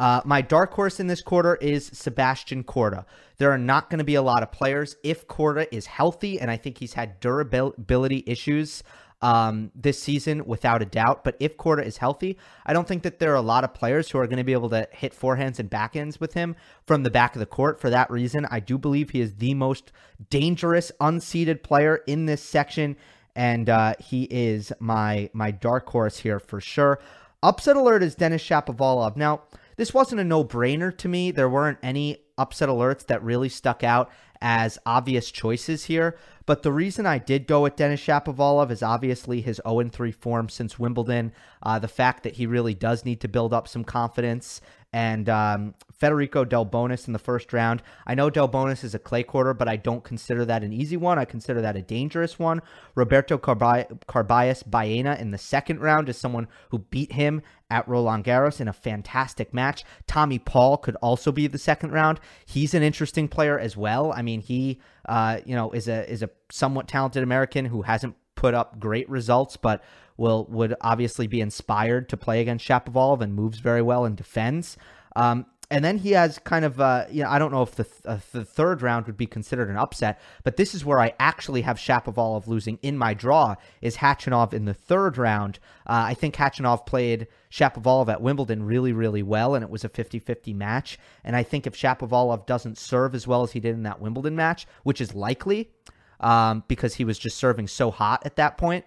Uh, 0.00 0.22
my 0.24 0.40
dark 0.40 0.72
horse 0.72 0.98
in 0.98 1.08
this 1.08 1.20
quarter 1.20 1.56
is 1.56 1.90
Sebastian 1.92 2.64
Korda. 2.64 3.04
There 3.36 3.52
are 3.52 3.58
not 3.58 3.90
going 3.90 3.98
to 3.98 4.04
be 4.04 4.14
a 4.14 4.22
lot 4.22 4.42
of 4.42 4.50
players 4.50 4.96
if 5.04 5.28
Korda 5.28 5.66
is 5.70 5.84
healthy, 5.84 6.40
and 6.40 6.50
I 6.50 6.56
think 6.56 6.78
he's 6.78 6.94
had 6.94 7.20
durability 7.20 8.24
issues 8.26 8.82
um, 9.20 9.70
this 9.74 10.02
season 10.02 10.46
without 10.46 10.80
a 10.80 10.86
doubt. 10.86 11.22
But 11.22 11.36
if 11.38 11.58
Korda 11.58 11.84
is 11.84 11.98
healthy, 11.98 12.38
I 12.64 12.72
don't 12.72 12.88
think 12.88 13.02
that 13.02 13.18
there 13.18 13.30
are 13.32 13.36
a 13.36 13.42
lot 13.42 13.62
of 13.62 13.74
players 13.74 14.10
who 14.10 14.16
are 14.16 14.26
going 14.26 14.38
to 14.38 14.44
be 14.44 14.54
able 14.54 14.70
to 14.70 14.88
hit 14.90 15.12
forehands 15.12 15.58
and 15.58 15.70
backhands 15.70 16.18
with 16.18 16.32
him 16.32 16.56
from 16.86 17.02
the 17.02 17.10
back 17.10 17.36
of 17.36 17.40
the 17.40 17.44
court. 17.44 17.78
For 17.78 17.90
that 17.90 18.10
reason, 18.10 18.46
I 18.50 18.60
do 18.60 18.78
believe 18.78 19.10
he 19.10 19.20
is 19.20 19.34
the 19.34 19.52
most 19.52 19.92
dangerous 20.30 20.90
unseeded 20.98 21.62
player 21.62 21.96
in 22.06 22.24
this 22.24 22.42
section, 22.42 22.96
and 23.36 23.68
uh, 23.68 23.96
he 24.00 24.22
is 24.30 24.72
my 24.80 25.28
my 25.34 25.50
dark 25.50 25.90
horse 25.90 26.16
here 26.20 26.40
for 26.40 26.58
sure. 26.58 27.00
Upset 27.42 27.76
alert 27.76 28.02
is 28.02 28.14
Denis 28.14 28.42
Shapovalov. 28.42 29.16
Now 29.16 29.42
this 29.80 29.94
wasn't 29.94 30.20
a 30.20 30.24
no 30.24 30.44
brainer 30.44 30.94
to 30.94 31.08
me. 31.08 31.30
There 31.30 31.48
weren't 31.48 31.78
any 31.82 32.18
upset 32.36 32.68
alerts 32.68 33.06
that 33.06 33.22
really 33.22 33.48
stuck 33.48 33.82
out 33.82 34.10
as 34.42 34.78
obvious 34.84 35.30
choices 35.30 35.86
here. 35.86 36.18
But 36.44 36.62
the 36.62 36.70
reason 36.70 37.06
I 37.06 37.16
did 37.16 37.46
go 37.46 37.62
with 37.62 37.76
Denis 37.76 38.02
Shapovalov 38.02 38.70
is 38.70 38.82
obviously 38.82 39.40
his 39.40 39.58
0 39.66 39.88
3 39.88 40.12
form 40.12 40.50
since 40.50 40.78
Wimbledon. 40.78 41.32
Uh, 41.62 41.78
the 41.78 41.88
fact 41.88 42.24
that 42.24 42.34
he 42.34 42.44
really 42.44 42.74
does 42.74 43.06
need 43.06 43.22
to 43.22 43.28
build 43.28 43.54
up 43.54 43.66
some 43.66 43.84
confidence 43.84 44.60
and 44.92 45.28
um, 45.28 45.74
Federico 45.92 46.44
Delbonis 46.44 47.06
in 47.06 47.12
the 47.12 47.18
first 47.18 47.52
round. 47.52 47.82
I 48.06 48.14
know 48.14 48.28
Del 48.28 48.48
Delbonis 48.48 48.82
is 48.82 48.94
a 48.94 48.98
clay 48.98 49.22
quarter, 49.22 49.54
but 49.54 49.68
I 49.68 49.76
don't 49.76 50.02
consider 50.02 50.44
that 50.44 50.64
an 50.64 50.72
easy 50.72 50.96
one. 50.96 51.18
I 51.18 51.24
consider 51.24 51.60
that 51.60 51.76
a 51.76 51.82
dangerous 51.82 52.38
one. 52.38 52.60
Roberto 52.94 53.38
Carballes 53.38 54.68
Baena 54.68 55.14
in 55.20 55.30
the 55.30 55.38
second 55.38 55.80
round 55.80 56.08
is 56.08 56.18
someone 56.18 56.48
who 56.70 56.80
beat 56.80 57.12
him 57.12 57.42
at 57.70 57.88
Roland 57.88 58.24
Garros 58.24 58.60
in 58.60 58.68
a 58.68 58.72
fantastic 58.72 59.54
match. 59.54 59.84
Tommy 60.06 60.38
Paul 60.38 60.76
could 60.76 60.96
also 60.96 61.32
be 61.32 61.46
the 61.46 61.58
second 61.58 61.92
round. 61.92 62.20
He's 62.44 62.74
an 62.74 62.82
interesting 62.82 63.28
player 63.28 63.58
as 63.58 63.76
well. 63.76 64.12
I 64.12 64.22
mean, 64.22 64.40
he 64.40 64.80
uh, 65.08 65.40
you 65.44 65.54
know 65.54 65.70
is 65.70 65.88
a 65.88 66.10
is 66.10 66.22
a 66.22 66.30
somewhat 66.50 66.88
talented 66.88 67.22
American 67.22 67.64
who 67.64 67.82
hasn't 67.82 68.16
put 68.34 68.54
up 68.54 68.78
great 68.80 69.08
results, 69.08 69.56
but 69.56 69.82
will 70.16 70.46
would 70.50 70.74
obviously 70.80 71.26
be 71.26 71.40
inspired 71.40 72.08
to 72.08 72.16
play 72.16 72.40
against 72.40 72.66
Shapovalov 72.66 73.20
and 73.20 73.34
moves 73.34 73.58
very 73.58 73.82
well 73.82 74.04
and 74.04 74.16
defends. 74.16 74.76
Um, 75.16 75.46
and 75.70 75.84
then 75.84 75.98
he 75.98 76.10
has 76.10 76.38
kind 76.40 76.64
of, 76.64 76.80
uh, 76.80 77.06
you 77.10 77.22
know, 77.22 77.30
I 77.30 77.38
don't 77.38 77.52
know 77.52 77.62
if 77.62 77.76
the, 77.76 77.84
th- 77.84 78.00
uh, 78.04 78.18
the 78.32 78.44
third 78.44 78.82
round 78.82 79.06
would 79.06 79.16
be 79.16 79.26
considered 79.26 79.70
an 79.70 79.76
upset, 79.76 80.20
but 80.42 80.56
this 80.56 80.74
is 80.74 80.84
where 80.84 80.98
I 80.98 81.14
actually 81.20 81.62
have 81.62 81.78
Shapovalov 81.78 82.48
losing 82.48 82.78
in 82.82 82.98
my 82.98 83.14
draw 83.14 83.54
is 83.80 83.96
Khachanov 83.96 84.52
in 84.52 84.64
the 84.64 84.74
third 84.74 85.16
round. 85.16 85.60
Uh, 85.86 86.06
I 86.08 86.14
think 86.14 86.34
Khachanov 86.34 86.86
played 86.86 87.28
Shapovalov 87.52 88.08
at 88.08 88.20
Wimbledon 88.20 88.64
really, 88.64 88.92
really 88.92 89.22
well, 89.22 89.54
and 89.54 89.62
it 89.62 89.70
was 89.70 89.84
a 89.84 89.88
50-50 89.88 90.56
match. 90.56 90.98
And 91.22 91.36
I 91.36 91.44
think 91.44 91.68
if 91.68 91.74
Shapovalov 91.74 92.46
doesn't 92.46 92.76
serve 92.76 93.14
as 93.14 93.28
well 93.28 93.44
as 93.44 93.52
he 93.52 93.60
did 93.60 93.74
in 93.74 93.84
that 93.84 94.00
Wimbledon 94.00 94.34
match, 94.34 94.66
which 94.82 95.00
is 95.00 95.14
likely 95.14 95.70
um, 96.18 96.64
because 96.66 96.96
he 96.96 97.04
was 97.04 97.16
just 97.16 97.38
serving 97.38 97.68
so 97.68 97.92
hot 97.92 98.26
at 98.26 98.34
that 98.36 98.58
point, 98.58 98.84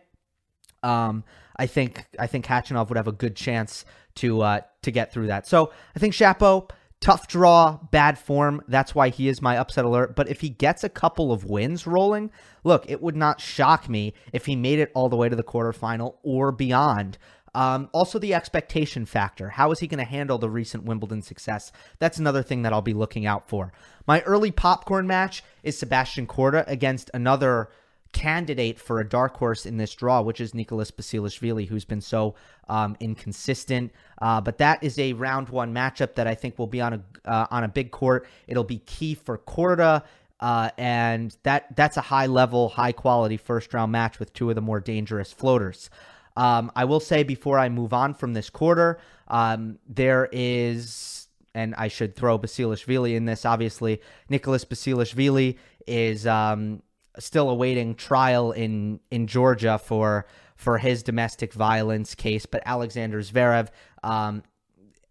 um, 0.83 1.23
I 1.55 1.67
think 1.67 2.05
I 2.19 2.27
think 2.27 2.45
Khachanov 2.45 2.89
would 2.89 2.97
have 2.97 3.07
a 3.07 3.13
good 3.13 3.35
chance 3.35 3.85
to 4.15 4.41
uh, 4.41 4.61
to 4.81 4.91
get 4.91 5.13
through 5.13 5.27
that. 5.27 5.47
So 5.47 5.71
I 5.95 5.99
think 5.99 6.13
Shapo, 6.13 6.69
tough 6.99 7.27
draw, 7.27 7.79
bad 7.91 8.17
form. 8.17 8.61
That's 8.67 8.95
why 8.95 9.09
he 9.09 9.27
is 9.27 9.41
my 9.41 9.57
upset 9.57 9.85
alert. 9.85 10.15
But 10.15 10.29
if 10.29 10.41
he 10.41 10.49
gets 10.49 10.83
a 10.83 10.89
couple 10.89 11.31
of 11.31 11.45
wins 11.45 11.85
rolling, 11.85 12.31
look, 12.63 12.89
it 12.89 13.01
would 13.01 13.15
not 13.15 13.41
shock 13.41 13.89
me 13.89 14.13
if 14.31 14.45
he 14.45 14.55
made 14.55 14.79
it 14.79 14.91
all 14.95 15.09
the 15.09 15.17
way 15.17 15.29
to 15.29 15.35
the 15.35 15.43
quarterfinal 15.43 16.15
or 16.23 16.51
beyond. 16.51 17.17
Um, 17.55 17.89
also, 17.91 18.17
the 18.17 18.33
expectation 18.33 19.05
factor. 19.05 19.49
How 19.49 19.71
is 19.71 19.79
he 19.79 19.87
going 19.87 19.99
to 19.99 20.09
handle 20.09 20.39
the 20.39 20.49
recent 20.49 20.85
Wimbledon 20.85 21.21
success? 21.21 21.71
That's 21.99 22.17
another 22.17 22.41
thing 22.41 22.63
that 22.63 22.73
I'll 22.73 22.81
be 22.81 22.95
looking 22.95 23.27
out 23.27 23.47
for. 23.47 23.71
My 24.07 24.21
early 24.21 24.49
popcorn 24.49 25.05
match 25.05 25.43
is 25.61 25.77
Sebastian 25.77 26.25
Korda 26.25 26.67
against 26.67 27.11
another 27.13 27.69
candidate 28.13 28.79
for 28.79 28.99
a 28.99 29.07
dark 29.07 29.35
horse 29.35 29.65
in 29.65 29.77
this 29.77 29.93
draw, 29.93 30.21
which 30.21 30.39
is 30.39 30.53
Nicholas 30.53 30.91
Basilashvili, 30.91 31.67
who's 31.67 31.83
been 31.83 32.01
so 32.01 32.35
um, 32.69 32.95
inconsistent. 32.99 33.91
Uh, 34.21 34.39
but 34.39 34.57
that 34.59 34.81
is 34.83 34.97
a 34.97 35.13
round 35.13 35.49
one 35.49 35.73
matchup 35.73 36.15
that 36.15 36.27
I 36.27 36.35
think 36.35 36.57
will 36.57 36.67
be 36.67 36.79
on 36.79 36.93
a 36.93 37.29
uh, 37.29 37.47
on 37.51 37.63
a 37.63 37.67
big 37.67 37.91
court. 37.91 38.25
It'll 38.47 38.63
be 38.63 38.79
key 38.79 39.15
for 39.15 39.37
Korda. 39.37 40.03
Uh, 40.39 40.69
and 40.77 41.37
that 41.43 41.73
that's 41.75 41.95
a 41.95 42.01
high 42.01 42.25
level, 42.25 42.67
high 42.67 42.91
quality 42.91 43.37
first 43.37 43.73
round 43.73 43.91
match 43.91 44.19
with 44.19 44.33
two 44.33 44.49
of 44.49 44.55
the 44.55 44.61
more 44.61 44.81
dangerous 44.81 45.31
floaters. 45.31 45.89
Um, 46.35 46.71
I 46.75 46.85
will 46.85 46.99
say 46.99 47.23
before 47.23 47.59
I 47.59 47.69
move 47.69 47.93
on 47.93 48.13
from 48.13 48.33
this 48.33 48.49
quarter, 48.49 48.99
um, 49.27 49.79
there 49.87 50.27
is, 50.31 51.27
and 51.53 51.75
I 51.75 51.87
should 51.87 52.15
throw 52.15 52.37
Basilashvili 52.37 53.15
in 53.15 53.25
this. 53.25 53.45
Obviously, 53.45 54.01
Nicholas 54.29 54.65
Basilashvili 54.65 55.57
is 55.87 56.27
um, 56.27 56.81
still 57.19 57.49
awaiting 57.49 57.95
trial 57.95 58.51
in 58.51 58.99
in 59.11 59.27
Georgia 59.27 59.77
for 59.77 60.25
for 60.55 60.77
his 60.77 61.03
domestic 61.03 61.53
violence 61.53 62.15
case, 62.15 62.45
but 62.45 62.61
Alexander 62.65 63.21
Zverev 63.21 63.69
um, 64.03 64.43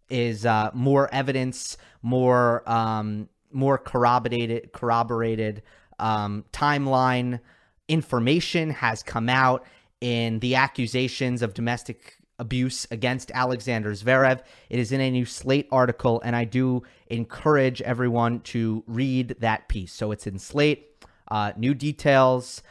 is 0.09 0.47
uh, 0.47 0.71
more 0.73 1.13
evidence, 1.13 1.77
more 2.03 2.69
um, 2.71 3.29
more 3.53 3.79
corroborated 3.79 4.73
corroborated 4.73 5.63
um, 5.99 6.45
timeline 6.53 7.41
information 7.89 8.71
has 8.71 9.03
come 9.03 9.29
out 9.29 9.65
in 10.01 10.39
the 10.41 10.55
accusations 10.55 11.43
of 11.43 11.55
domestic 11.55 12.17
abuse 12.39 12.87
against 12.91 13.31
Alexander 13.33 13.93
Zverev. 13.93 14.41
It 14.69 14.79
is 14.79 14.91
in 14.91 15.01
a 15.01 15.11
new 15.11 15.25
Slate 15.25 15.69
article, 15.71 16.21
and 16.25 16.35
I 16.35 16.45
do 16.45 16.83
encourage 17.07 17.81
everyone 17.83 18.41
to 18.41 18.83
read 18.87 19.37
that 19.41 19.69
piece. 19.69 19.93
So 19.93 20.11
it's 20.11 20.27
in 20.27 20.39
Slate 20.39 20.92
uh, 21.29 21.53
new 21.57 21.75
details, 21.75 22.63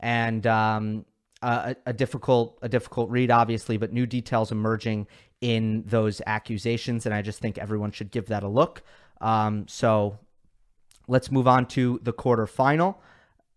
and 0.00 0.46
um, 0.46 1.04
a, 1.42 1.76
a, 1.86 1.92
difficult 1.92 2.58
a 2.62 2.68
difficult 2.68 3.10
read, 3.10 3.30
obviously, 3.30 3.76
but 3.76 3.92
new 3.92 4.06
details 4.06 4.52
emerging 4.52 5.06
in 5.40 5.82
those 5.86 6.22
accusations, 6.26 7.06
and 7.06 7.14
I 7.14 7.22
just 7.22 7.40
think 7.40 7.58
everyone 7.58 7.92
should 7.92 8.10
give 8.10 8.26
that 8.26 8.42
a 8.42 8.48
look. 8.48 8.82
Um, 9.20 9.66
so 9.68 10.18
let's 11.06 11.30
move 11.30 11.46
on 11.46 11.66
to 11.68 12.00
the 12.02 12.12
quarterfinal, 12.12 12.96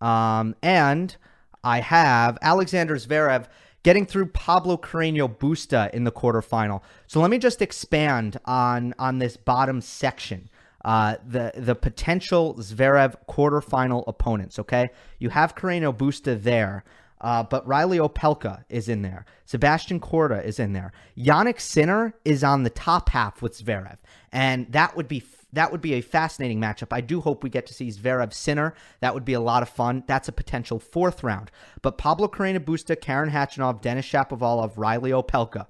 um, 0.00 0.54
and 0.62 1.16
I 1.64 1.80
have 1.80 2.38
Alexander 2.42 2.96
Zverev 2.96 3.46
getting 3.82 4.04
through 4.04 4.26
Pablo 4.26 4.76
Carreño 4.76 5.34
Busta 5.34 5.90
in 5.94 6.04
the 6.04 6.12
quarterfinal. 6.12 6.82
So 7.06 7.20
let 7.20 7.30
me 7.30 7.38
just 7.38 7.62
expand 7.62 8.38
on 8.44 8.94
on 8.98 9.18
this 9.18 9.36
bottom 9.36 9.80
section 9.80 10.50
uh, 10.88 11.16
the 11.22 11.52
the 11.54 11.74
potential 11.74 12.54
Zverev 12.54 13.14
quarterfinal 13.28 14.04
opponents. 14.06 14.58
Okay, 14.58 14.88
you 15.18 15.28
have 15.28 15.54
Carreño 15.54 15.94
Busta 15.94 16.42
there. 16.42 16.82
Uh, 17.20 17.42
but 17.42 17.66
Riley 17.66 17.98
Opelka 17.98 18.62
is 18.68 18.88
in 18.88 19.02
there. 19.02 19.26
Sebastian 19.44 19.98
Korda 19.98 20.42
is 20.42 20.60
in 20.60 20.72
there. 20.72 20.92
Jannik 21.18 21.60
Sinner 21.60 22.14
is 22.24 22.44
on 22.44 22.62
the 22.62 22.70
top 22.70 23.08
half 23.08 23.42
with 23.42 23.58
Zverev, 23.58 23.96
and 24.32 24.70
that 24.72 24.96
would 24.96 25.08
be 25.08 25.22
that 25.52 25.70
would 25.72 25.82
be 25.82 25.92
a 25.94 26.00
fascinating 26.00 26.58
matchup. 26.58 26.90
I 26.90 27.02
do 27.02 27.20
hope 27.20 27.42
we 27.42 27.50
get 27.50 27.66
to 27.66 27.74
see 27.74 27.90
Zverev 27.90 28.32
Sinner. 28.32 28.72
That 29.00 29.12
would 29.12 29.26
be 29.26 29.34
a 29.34 29.40
lot 29.40 29.62
of 29.62 29.68
fun. 29.68 30.04
That's 30.06 30.28
a 30.28 30.32
potential 30.32 30.78
fourth 30.78 31.22
round. 31.22 31.50
But 31.82 31.98
Pablo 31.98 32.28
Carreño 32.28 32.60
Busta, 32.60 32.98
Karen 32.98 33.30
Khachanov, 33.30 33.82
Denis 33.82 34.06
Shapovalov, 34.06 34.72
Riley 34.76 35.10
Opelka, 35.10 35.66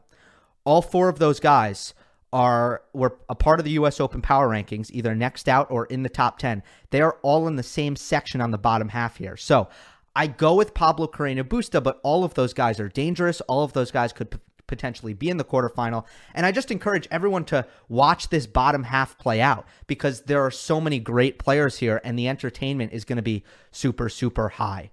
all 0.65 0.83
four 0.83 1.09
of 1.09 1.19
those 1.19 1.41
guys 1.41 1.93
are 2.33 2.83
were 2.93 3.19
a 3.29 3.35
part 3.35 3.59
of 3.59 3.65
the 3.65 3.73
US 3.73 4.01
Open 4.01 4.21
power 4.21 4.49
rankings, 4.49 4.91
either 4.91 5.15
next 5.15 5.49
out 5.49 5.71
or 5.71 5.87
in 5.87 6.03
the 6.03 6.09
top 6.09 6.39
10. 6.39 6.63
They 6.91 7.01
are 7.01 7.19
all 7.23 7.47
in 7.49 7.57
the 7.57 7.63
same 7.63 7.97
section 7.97 8.41
on 8.41 8.51
the 8.51 8.59
bottom 8.59 8.91
half 8.91 9.17
here. 9.17 9.37
So 9.37 9.69
I 10.15 10.27
go 10.27 10.55
with 10.55 10.75
Pablo 10.75 11.07
Carreño 11.07 11.43
Busta, 11.43 11.83
but 11.83 12.01
all 12.03 12.25
of 12.25 12.35
those 12.35 12.53
guys 12.53 12.81
are 12.81 12.89
dangerous. 12.89 13.41
All 13.43 13.63
of 13.63 13.73
those 13.73 13.91
guys 13.91 14.13
could 14.13 14.31
p- 14.31 14.39
potentially 14.67 15.15
be 15.15 15.31
in 15.31 15.39
the 15.39 15.45
quarterfinal. 15.45 16.05
And 16.35 16.45
I 16.45 16.53
just 16.53 16.71
encourage 16.71 17.09
everyone 17.11 17.45
to 17.47 17.67
watch 17.89 18.29
this 18.29 18.47
bottom 18.47 18.83
half 18.83 19.17
play 19.17 19.41
out 19.41 19.67
because 19.87 20.23
there 20.23 20.45
are 20.45 20.51
so 20.51 20.81
many 20.81 20.99
great 20.99 21.39
players 21.39 21.79
here 21.79 22.01
and 22.05 22.19
the 22.19 22.29
entertainment 22.29 22.93
is 22.93 23.05
going 23.05 23.17
to 23.17 23.23
be 23.23 23.45
super, 23.71 24.09
super 24.09 24.51
high. 24.51 24.91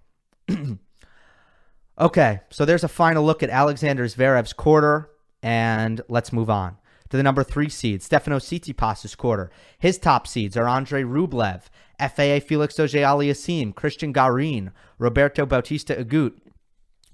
okay, 1.99 2.41
so 2.49 2.63
there's 2.63 2.83
a 2.83 2.87
final 2.87 3.25
look 3.25 3.43
at 3.43 3.49
Alexander 3.49 4.05
Zverev's 4.05 4.53
quarter, 4.53 5.09
and 5.41 6.01
let's 6.07 6.31
move 6.31 6.49
on 6.49 6.77
to 7.09 7.17
the 7.17 7.23
number 7.23 7.43
three 7.43 7.69
seed, 7.69 8.01
Stefano 8.01 8.39
Tsitsipas' 8.39 9.17
quarter. 9.17 9.51
His 9.77 9.97
top 9.97 10.27
seeds 10.27 10.57
are 10.57 10.67
Andre 10.67 11.03
Rublev, 11.03 11.63
FAA 11.99 12.39
Felix 12.45 12.79
Auger-Aliassime, 12.79 13.73
Cristian 13.73 14.13
Garin, 14.13 14.71
Roberto 14.97 15.45
Bautista 15.45 15.95
Agut, 15.95 16.33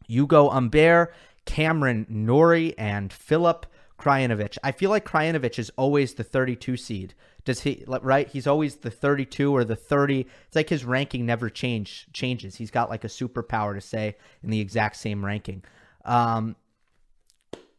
Ugo 0.10 0.50
Humbert, 0.50 1.14
Cameron 1.46 2.06
Norrie, 2.10 2.78
and 2.78 3.12
Filip 3.12 3.66
Krajinovic. 4.00 4.58
I 4.64 4.72
feel 4.72 4.90
like 4.90 5.06
Krajinovic 5.06 5.60
is 5.60 5.72
always 5.78 6.16
the 6.16 6.24
32 6.24 6.78
seed. 6.78 7.14
Does 7.44 7.62
he 7.62 7.84
right? 7.88 8.28
He's 8.28 8.48
always 8.48 8.78
the 8.78 8.92
32 8.92 9.56
or 9.56 9.64
the 9.64 9.76
30. 9.76 10.28
It's 10.48 10.56
like 10.56 10.70
his 10.70 10.86
ranking 10.86 11.26
never 11.26 11.50
change 11.50 12.08
changes. 12.14 12.56
He's 12.56 12.72
got 12.72 12.90
like 12.90 13.04
a 13.04 13.08
superpower 13.08 13.74
to 13.74 13.82
say 13.82 14.16
in 14.44 14.52
the 14.52 14.60
exact 14.60 14.98
same 14.98 15.26
ranking. 15.26 15.64
Um, 16.06 16.56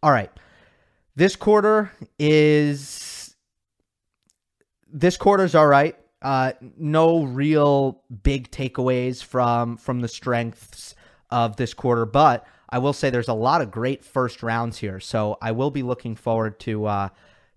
all 0.02 0.11
right. 0.11 0.31
This 1.14 1.37
quarter 1.37 1.92
is 2.19 3.37
this 4.90 5.16
quarter's 5.16 5.54
all 5.54 5.66
right. 5.66 5.97
Uh, 6.23 6.52
no 6.78 7.25
real 7.25 8.02
big 8.23 8.50
takeaways 8.50 9.23
from 9.23 9.76
from 9.76 10.00
the 10.00 10.09
strengths 10.09 10.95
of 11.31 11.57
this 11.57 11.75
quarter, 11.75 12.07
but 12.07 12.47
I 12.69 12.78
will 12.78 12.95
say 12.95 13.11
there's 13.11 13.28
a 13.28 13.35
lot 13.35 13.61
of 13.61 13.71
great 13.71 14.04
first 14.04 14.42
rounds 14.42 14.78
here. 14.78 15.00
So 15.00 15.37
I 15.42 15.52
will 15.52 15.71
be 15.71 15.83
looking 15.83 16.16
forward 16.16 16.59
to 16.61 16.87
uh, 16.87 17.09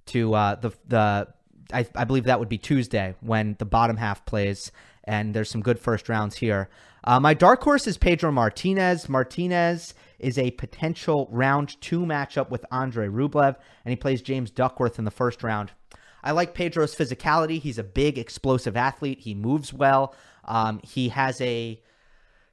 to 0.08 0.34
uh, 0.34 0.56
the 0.56 0.72
the 0.88 1.28
I, 1.72 1.88
I 1.96 2.04
believe 2.04 2.26
that 2.26 2.40
would 2.40 2.50
be 2.50 2.58
Tuesday 2.58 3.16
when 3.22 3.56
the 3.60 3.66
bottom 3.66 3.98
half 3.98 4.26
plays, 4.26 4.72
and 5.06 5.34
there's 5.34 5.50
some 5.50 5.62
good 5.62 5.80
first 5.80 6.10
rounds 6.10 6.36
here. 6.36 6.70
Uh, 7.06 7.20
my 7.20 7.36
dark 7.36 7.62
horse 7.64 7.86
is 7.86 8.00
Pedro 8.00 8.32
Martinez. 8.32 9.08
Martinez 9.08 9.94
is 10.18 10.40
a 10.40 10.52
potential 10.52 11.28
round 11.32 11.80
two 11.80 12.00
matchup 12.00 12.50
with 12.50 12.66
Andre 12.72 13.08
Rublev, 13.08 13.56
and 13.86 13.92
he 13.92 13.96
plays 13.96 14.24
James 14.24 14.50
Duckworth 14.50 14.98
in 14.98 15.06
the 15.06 15.12
first 15.12 15.44
round. 15.44 15.72
I 16.24 16.32
like 16.32 16.56
Pedro's 16.56 16.96
physicality. 16.96 17.62
He's 17.62 17.78
a 17.78 17.84
big, 17.84 18.18
explosive 18.18 18.76
athlete. 18.76 19.20
He 19.20 19.36
moves 19.36 19.72
well. 19.72 20.16
Um, 20.46 20.80
he 20.84 21.10
has 21.10 21.40
a 21.42 21.80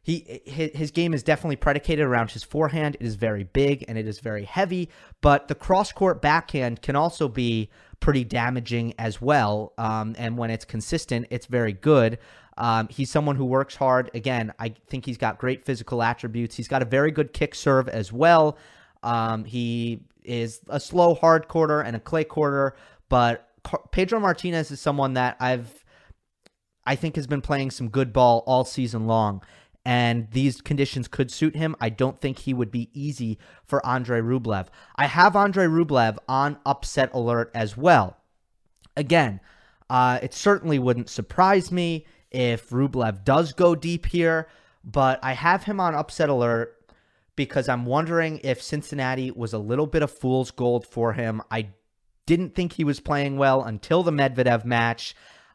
he 0.02 0.42
his 0.44 0.90
game 0.90 1.14
is 1.14 1.22
definitely 1.22 1.56
predicated 1.56 2.04
around 2.04 2.32
his 2.32 2.42
forehand. 2.42 2.96
It 3.00 3.06
is 3.06 3.14
very 3.14 3.44
big 3.44 3.84
and 3.88 3.96
it 3.96 4.06
is 4.06 4.18
very 4.18 4.44
heavy, 4.44 4.90
but 5.20 5.48
the 5.48 5.54
cross 5.54 5.92
court 5.92 6.20
backhand 6.20 6.82
can 6.82 6.96
also 6.96 7.28
be 7.28 7.70
pretty 8.00 8.24
damaging 8.24 8.94
as 8.98 9.22
well. 9.22 9.72
Um, 9.78 10.16
and 10.18 10.36
when 10.36 10.50
it's 10.50 10.64
consistent, 10.64 11.28
it's 11.30 11.46
very 11.46 11.72
good. 11.72 12.18
Um, 12.58 12.88
he's 12.88 13.10
someone 13.10 13.36
who 13.36 13.44
works 13.44 13.76
hard. 13.76 14.10
Again, 14.14 14.52
I 14.58 14.74
think 14.88 15.06
he's 15.06 15.18
got 15.18 15.38
great 15.38 15.64
physical 15.64 16.02
attributes. 16.02 16.56
He's 16.56 16.68
got 16.68 16.82
a 16.82 16.86
very 16.86 17.10
good 17.10 17.32
kick 17.32 17.54
serve 17.54 17.88
as 17.88 18.12
well. 18.12 18.58
Um, 19.02 19.44
he 19.44 20.02
is 20.24 20.60
a 20.68 20.78
slow 20.78 21.14
hard 21.14 21.48
quarter 21.48 21.80
and 21.80 21.96
a 21.96 22.00
clay 22.00 22.24
quarter, 22.24 22.76
but 23.08 23.48
Pedro 23.90 24.20
Martinez 24.20 24.70
is 24.70 24.80
someone 24.80 25.14
that 25.14 25.36
I've 25.40 25.84
I 26.84 26.96
think 26.96 27.14
has 27.14 27.28
been 27.28 27.40
playing 27.40 27.70
some 27.70 27.88
good 27.88 28.12
ball 28.12 28.42
all 28.44 28.64
season 28.64 29.06
long 29.06 29.42
and 29.84 30.30
these 30.30 30.60
conditions 30.60 31.08
could 31.08 31.30
suit 31.30 31.56
him. 31.56 31.74
I 31.80 31.88
don't 31.88 32.20
think 32.20 32.40
he 32.40 32.54
would 32.54 32.70
be 32.70 32.90
easy 32.92 33.38
for 33.64 33.84
Andrei 33.86 34.20
Rublev. 34.20 34.68
I 34.96 35.06
have 35.06 35.34
Andrei 35.34 35.66
Rublev 35.66 36.18
on 36.28 36.58
upset 36.64 37.12
alert 37.12 37.50
as 37.54 37.76
well. 37.76 38.16
Again, 38.96 39.40
uh, 39.90 40.20
it 40.22 40.34
certainly 40.34 40.78
wouldn't 40.78 41.08
surprise 41.08 41.72
me 41.72 42.06
if 42.32 42.70
Rublev 42.70 43.24
does 43.24 43.52
go 43.52 43.74
deep 43.74 44.06
here, 44.06 44.48
but 44.84 45.18
I 45.22 45.32
have 45.32 45.64
him 45.64 45.80
on 45.80 45.94
upset 45.94 46.28
alert 46.28 46.76
because 47.36 47.68
I'm 47.68 47.86
wondering 47.86 48.40
if 48.42 48.60
Cincinnati 48.60 49.30
was 49.30 49.52
a 49.52 49.58
little 49.58 49.86
bit 49.86 50.02
of 50.02 50.10
fool's 50.10 50.50
gold 50.50 50.86
for 50.86 51.12
him. 51.12 51.42
I 51.50 51.68
didn't 52.26 52.54
think 52.54 52.74
he 52.74 52.84
was 52.84 53.00
playing 53.00 53.36
well 53.36 53.62
until 53.62 54.02
the 54.02 54.10
Medvedev 54.10 54.64
match. 54.64 55.14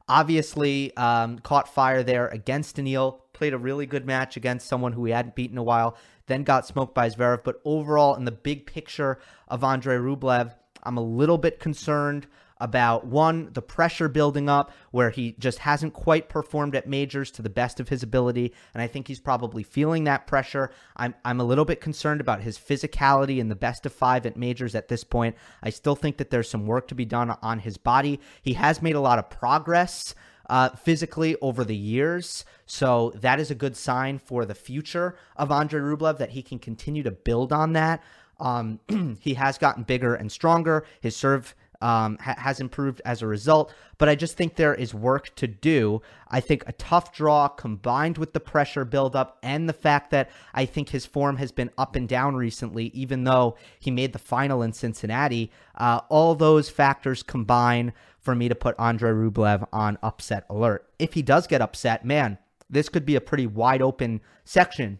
Obviously, 0.10 0.96
um, 0.96 1.39
caught 1.39 1.74
fire 1.74 2.03
there 2.03 2.27
against 2.29 2.77
Daniil 2.77 3.24
played 3.34 3.53
a 3.53 3.57
really 3.57 3.86
good 3.86 4.05
match 4.05 4.36
against 4.36 4.67
someone 4.67 4.93
who 4.93 5.05
he 5.05 5.12
hadn't 5.12 5.36
beaten 5.36 5.55
in 5.55 5.60
a 5.60 5.63
while, 5.63 5.96
then 6.25 6.43
got 6.43 6.65
smoked 6.65 6.96
by 6.96 7.07
Zverev. 7.07 7.43
But 7.43 7.62
overall, 7.63 8.15
in 8.15 8.25
the 8.25 8.31
big 8.31 8.65
picture 8.65 9.19
of 9.48 9.63
Andrei 9.63 9.98
Rublev, 9.98 10.53
I'm 10.84 10.98
a 10.98 11.03
little 11.03 11.38
bit 11.38 11.60
concerned 11.60 12.27
about 12.59 13.05
one, 13.05 13.49
the 13.53 13.61
pressure 13.61 14.09
building 14.09 14.49
up 14.49 14.71
where 14.91 15.09
he 15.09 15.35
just 15.39 15.59
hasn't 15.59 15.93
quite 15.93 16.29
performed 16.29 16.75
at 16.75 16.87
majors 16.87 17.31
to 17.31 17.41
the 17.41 17.49
best 17.49 17.79
of 17.79 17.89
his 17.89 18.03
ability. 18.03 18.53
And 18.73 18.81
I 18.81 18.87
think 18.87 19.07
he's 19.07 19.19
probably 19.19 19.63
feeling 19.63 20.05
that 20.05 20.27
pressure. 20.27 20.71
I'm, 20.95 21.15
I'm 21.23 21.39
a 21.39 21.45
little 21.45 21.65
bit 21.65 21.81
concerned 21.81 22.21
about 22.21 22.41
his 22.41 22.57
physicality 22.57 23.39
in 23.39 23.49
the 23.49 23.55
best 23.55 23.85
of 23.85 23.93
five 23.93 24.25
at 24.25 24.37
majors 24.37 24.75
at 24.75 24.87
this 24.87 25.03
point. 25.03 25.35
I 25.61 25.69
still 25.69 25.95
think 25.95 26.17
that 26.17 26.29
there's 26.29 26.49
some 26.49 26.65
work 26.65 26.87
to 26.89 26.95
be 26.95 27.05
done 27.05 27.35
on 27.41 27.59
his 27.59 27.77
body. 27.77 28.19
He 28.41 28.53
has 28.53 28.81
made 28.81 28.95
a 28.95 29.01
lot 29.01 29.19
of 29.19 29.29
progress 29.29 30.15
uh, 30.49 30.69
physically 30.69 31.35
over 31.41 31.63
the 31.63 31.75
years. 31.75 32.45
So 32.65 33.11
that 33.15 33.39
is 33.39 33.51
a 33.51 33.55
good 33.55 33.75
sign 33.75 34.17
for 34.17 34.45
the 34.45 34.55
future 34.55 35.15
of 35.35 35.51
Andre 35.51 35.79
Rublev 35.79 36.17
that 36.17 36.31
he 36.31 36.41
can 36.41 36.59
continue 36.59 37.03
to 37.03 37.11
build 37.11 37.51
on 37.53 37.73
that. 37.73 38.01
Um, 38.39 38.79
he 39.19 39.33
has 39.33 39.57
gotten 39.57 39.83
bigger 39.83 40.15
and 40.15 40.31
stronger. 40.31 40.85
His 41.01 41.15
serve 41.15 41.55
um, 41.81 42.17
ha- 42.19 42.36
has 42.38 42.60
improved 42.60 43.01
as 43.05 43.22
a 43.22 43.27
result. 43.27 43.74
But 43.98 44.10
I 44.10 44.15
just 44.15 44.38
think 44.38 44.55
there 44.55 44.75
is 44.75 44.93
work 44.93 45.36
to 45.36 45.48
do. 45.48 46.01
I 46.29 46.39
think 46.39 46.63
a 46.67 46.74
tough 46.74 47.13
draw 47.13 47.48
combined 47.48 48.17
with 48.17 48.34
the 48.34 48.39
pressure 48.39 48.86
buildup 48.86 49.38
and 49.41 49.67
the 49.67 49.74
fact 49.74 50.12
that 50.12 50.29
I 50.53 50.65
think 50.65 50.89
his 50.89 51.05
form 51.05 51.38
has 51.38 51.51
been 51.51 51.72
up 51.77 51.96
and 51.96 52.07
down 52.07 52.36
recently, 52.36 52.88
even 52.88 53.24
though 53.24 53.57
he 53.79 53.91
made 53.91 54.13
the 54.13 54.19
final 54.19 54.62
in 54.62 54.74
Cincinnati, 54.74 55.51
uh, 55.75 56.01
all 56.10 56.36
those 56.36 56.69
factors 56.69 57.24
combine 57.24 57.93
for 58.19 58.36
me 58.36 58.50
to 58.50 58.55
put 58.55 58.75
Andre 58.77 59.12
Rublev 59.12 59.67
on 59.72 59.98
upset 60.03 60.46
alert. 60.50 60.89
If 61.00 61.13
he 61.13 61.22
does 61.22 61.48
get 61.48 61.62
upset, 61.62 62.05
man, 62.05 62.38
this 62.69 62.89
could 62.89 63.05
be 63.05 63.15
a 63.15 63.22
pretty 63.22 63.48
wide 63.48 63.81
open 63.81 64.22
section. 64.43 65.00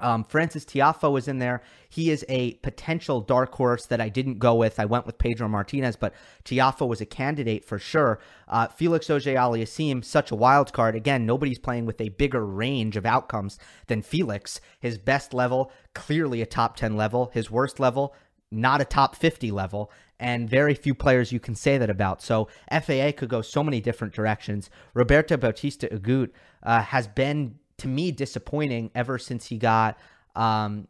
Um, 0.00 0.24
Frances 0.24 0.64
Tiafoe 0.64 1.18
is 1.18 1.28
in 1.28 1.38
there. 1.38 1.62
He 1.88 2.10
is 2.10 2.24
a 2.28 2.54
potential 2.54 3.20
dark 3.20 3.54
horse 3.54 3.86
that 3.86 4.00
I 4.00 4.08
didn't 4.08 4.38
go 4.38 4.54
with. 4.54 4.78
I 4.78 4.84
went 4.84 5.06
with 5.06 5.18
Pedro 5.18 5.48
Martinez, 5.48 5.96
but 5.96 6.14
Tiafoe 6.44 6.88
was 6.88 7.00
a 7.00 7.06
candidate 7.06 7.64
for 7.64 7.78
sure. 7.78 8.20
Uh, 8.48 8.68
Felix 8.68 9.10
Auger-Aliassime, 9.10 10.04
such 10.04 10.30
a 10.30 10.36
wild 10.36 10.72
card. 10.72 10.94
Again, 10.94 11.26
nobody's 11.26 11.58
playing 11.58 11.86
with 11.86 12.00
a 12.00 12.10
bigger 12.10 12.44
range 12.44 12.96
of 12.96 13.06
outcomes 13.06 13.58
than 13.86 14.02
Felix. 14.02 14.60
His 14.78 14.98
best 14.98 15.34
level, 15.34 15.72
clearly 15.94 16.42
a 16.42 16.46
top 16.46 16.76
10 16.76 16.96
level. 16.96 17.30
His 17.32 17.50
worst 17.50 17.80
level, 17.80 18.14
not 18.50 18.80
a 18.80 18.84
top 18.84 19.16
50 19.16 19.50
level 19.50 19.90
and 20.20 20.48
very 20.48 20.74
few 20.74 20.94
players 20.94 21.32
you 21.32 21.40
can 21.40 21.54
say 21.54 21.78
that 21.78 21.90
about. 21.90 22.22
So 22.22 22.48
FAA 22.70 23.12
could 23.16 23.30
go 23.30 23.40
so 23.40 23.64
many 23.64 23.80
different 23.80 24.12
directions. 24.12 24.70
Roberto 24.94 25.36
Bautista 25.36 25.88
Agut 25.88 26.30
uh, 26.62 26.82
has 26.82 27.08
been 27.08 27.56
to 27.80 27.88
me 27.88 28.12
disappointing 28.12 28.90
ever 28.94 29.18
since 29.18 29.46
he 29.46 29.58
got 29.58 29.98
um, 30.36 30.86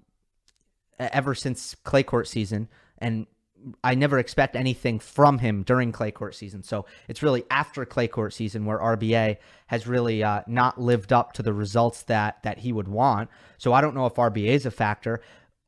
ever 0.98 1.34
since 1.34 1.74
clay 1.84 2.02
court 2.02 2.28
season 2.28 2.68
and 2.98 3.26
I 3.84 3.94
never 3.94 4.18
expect 4.18 4.56
anything 4.56 4.98
from 4.98 5.38
him 5.38 5.62
during 5.62 5.92
clay 5.92 6.10
court 6.10 6.34
season. 6.34 6.62
So 6.62 6.86
it's 7.08 7.22
really 7.22 7.44
after 7.50 7.84
clay 7.84 8.08
court 8.08 8.32
season 8.32 8.64
where 8.64 8.78
RBA 8.78 9.36
has 9.66 9.86
really 9.86 10.22
uh, 10.22 10.42
not 10.46 10.80
lived 10.80 11.12
up 11.12 11.32
to 11.34 11.42
the 11.42 11.52
results 11.52 12.02
that 12.04 12.42
that 12.42 12.58
he 12.58 12.72
would 12.72 12.88
want. 12.88 13.30
So 13.58 13.72
I 13.72 13.80
don't 13.80 13.94
know 13.94 14.06
if 14.06 14.14
RBA 14.14 14.48
is 14.48 14.66
a 14.66 14.70
factor. 14.70 15.20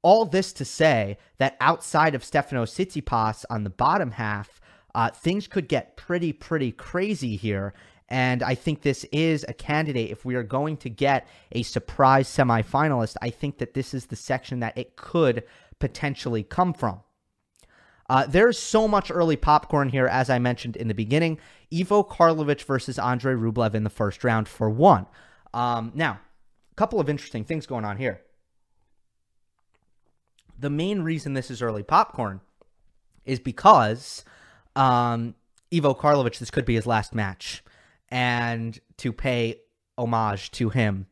All 0.02 0.24
this 0.24 0.52
to 0.54 0.64
say 0.64 1.18
that 1.38 1.56
outside 1.60 2.14
of 2.14 2.24
Stefano 2.24 2.64
Tsitsipas 2.64 3.44
on 3.50 3.62
the 3.62 3.70
bottom 3.70 4.12
half, 4.12 4.60
uh, 4.94 5.10
things 5.10 5.46
could 5.46 5.68
get 5.68 5.96
pretty, 5.96 6.32
pretty 6.32 6.72
crazy 6.72 7.36
here. 7.36 7.72
And 8.12 8.42
I 8.42 8.54
think 8.54 8.82
this 8.82 9.04
is 9.04 9.44
a 9.48 9.54
candidate. 9.54 10.10
If 10.10 10.24
we 10.24 10.34
are 10.34 10.42
going 10.42 10.76
to 10.78 10.90
get 10.90 11.26
a 11.50 11.62
surprise 11.62 12.28
semifinalist, 12.28 13.16
I 13.22 13.30
think 13.30 13.58
that 13.58 13.74
this 13.74 13.94
is 13.94 14.06
the 14.06 14.16
section 14.16 14.60
that 14.60 14.76
it 14.76 14.96
could 14.96 15.44
potentially 15.78 16.42
come 16.42 16.74
from. 16.74 17.00
Uh, 18.10 18.26
there's 18.26 18.58
so 18.58 18.86
much 18.86 19.10
early 19.10 19.36
popcorn 19.36 19.88
here, 19.88 20.06
as 20.06 20.28
I 20.28 20.38
mentioned 20.38 20.76
in 20.76 20.88
the 20.88 20.94
beginning. 20.94 21.38
Ivo 21.72 22.02
Karlovic 22.02 22.62
versus 22.64 22.98
Andrei 22.98 23.34
Rublev 23.34 23.74
in 23.74 23.84
the 23.84 23.90
first 23.90 24.22
round 24.22 24.46
for 24.46 24.68
one. 24.68 25.06
Um, 25.54 25.92
now, 25.94 26.20
a 26.70 26.74
couple 26.74 27.00
of 27.00 27.08
interesting 27.08 27.44
things 27.44 27.66
going 27.66 27.84
on 27.84 27.96
here 27.96 28.20
the 30.62 30.70
main 30.70 31.02
reason 31.02 31.34
this 31.34 31.50
is 31.50 31.60
early 31.60 31.82
popcorn 31.82 32.40
is 33.24 33.40
because 33.40 34.24
um, 34.76 35.34
Ivo 35.74 35.92
Karlovic, 35.92 36.38
this 36.38 36.50
could 36.50 36.64
be 36.64 36.76
his 36.76 36.86
last 36.86 37.14
match. 37.14 37.62
And 38.12 38.78
to 38.98 39.10
pay 39.10 39.62
homage 39.96 40.50
to 40.52 40.68
him, 40.68 41.06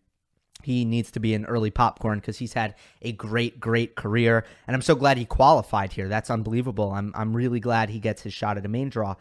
he 0.63 0.85
needs 0.85 1.11
to 1.13 1.21
be 1.21 1.33
an 1.33 1.47
early 1.47 1.71
popcorn 1.71 2.19
because 2.19 2.37
he's 2.37 2.53
had 2.53 2.75
a 3.01 3.13
great, 3.13 3.59
great 3.59 3.97
career. 3.97 4.45
And 4.67 4.77
I'm 4.77 4.83
so 4.83 4.95
glad 4.95 5.17
he 5.17 5.25
qualified 5.25 5.95
here. 5.95 6.09
That's 6.09 6.29
unbelievable. 6.29 6.93
I'm, 6.93 7.11
I'm 7.17 7.35
really 7.35 7.59
glad 7.59 7.89
he 7.89 8.01
gets 8.01 8.21
his 8.21 8.35
shot 8.35 8.59
at 8.59 8.67
a 8.67 8.69
main 8.69 8.91
draw. 8.91 9.17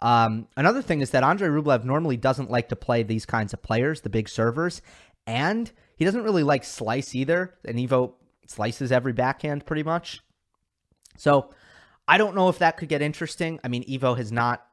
Um, 0.00 0.46
another 0.56 0.80
thing 0.80 1.00
is 1.00 1.10
that 1.10 1.24
Andrei 1.24 1.48
Rublev 1.48 1.82
normally 1.82 2.16
doesn't 2.16 2.52
like 2.52 2.68
to 2.68 2.76
play 2.76 3.02
these 3.02 3.26
kinds 3.26 3.52
of 3.52 3.62
players, 3.62 4.02
the 4.02 4.10
big 4.10 4.28
servers, 4.28 4.80
and 5.26 5.72
he 5.96 6.04
doesn't 6.04 6.22
really 6.22 6.44
like 6.44 6.62
slice 6.62 7.16
either. 7.16 7.54
And 7.64 7.80
Ivo 7.80 8.14
slices 8.46 8.92
every 8.92 9.12
backhand 9.12 9.66
pretty 9.66 9.82
much. 9.82 10.22
So 11.16 11.50
I 12.06 12.16
don't 12.16 12.36
know 12.36 12.48
if 12.48 12.60
that 12.60 12.76
could 12.76 12.88
get 12.88 13.02
interesting. 13.02 13.58
I 13.64 13.68
mean, 13.68 13.84
Ivo 13.92 14.14
has 14.14 14.30
not 14.30 14.64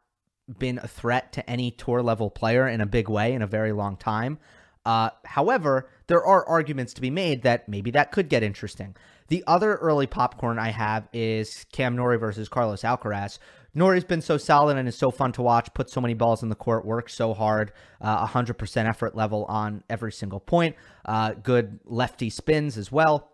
been 0.60 0.80
a 0.80 0.88
threat 0.88 1.34
to 1.34 1.50
any 1.50 1.72
tour 1.72 2.02
level 2.02 2.30
player 2.30 2.68
in 2.68 2.82
a 2.82 2.86
big 2.86 3.10
way 3.10 3.34
in 3.34 3.42
a 3.42 3.48
very 3.48 3.72
long 3.72 3.98
time. 3.98 4.38
Uh, 4.86 5.12
however, 5.26 5.90
there 6.08 6.26
are 6.26 6.48
arguments 6.48 6.94
to 6.94 7.02
be 7.02 7.10
made 7.10 7.44
that 7.44 7.70
maybe 7.70 7.92
that 7.92 8.12
could 8.12 8.30
get 8.30 8.44
interesting. 8.44 8.96
The 9.28 9.44
other 9.48 9.76
early 9.76 10.08
popcorn 10.08 10.60
I 10.60 10.70
have 10.70 11.08
is 11.14 11.66
Cam 11.72 11.96
Norrie 11.96 12.18
versus 12.18 12.50
Carlos 12.50 12.82
Alcaraz. 12.82 13.38
Norrie's 13.74 14.04
been 14.04 14.22
so 14.22 14.38
solid 14.38 14.78
and 14.78 14.88
is 14.88 14.98
so 14.98 15.12
fun 15.12 15.32
to 15.34 15.42
watch, 15.42 15.74
put 15.74 15.90
so 15.90 16.02
many 16.02 16.14
balls 16.14 16.44
in 16.44 16.50
the 16.50 16.56
court, 16.56 16.84
works 16.84 17.14
so 17.14 17.34
hard, 17.34 17.72
uh, 18.02 18.28
100% 18.28 18.90
effort 18.90 19.16
level 19.16 19.46
on 19.46 19.84
every 19.90 20.12
single 20.12 20.42
point, 20.42 20.76
uh, 21.06 21.34
good 21.36 21.80
lefty 21.86 22.30
spins 22.30 22.78
as 22.78 22.92
well. 22.92 23.32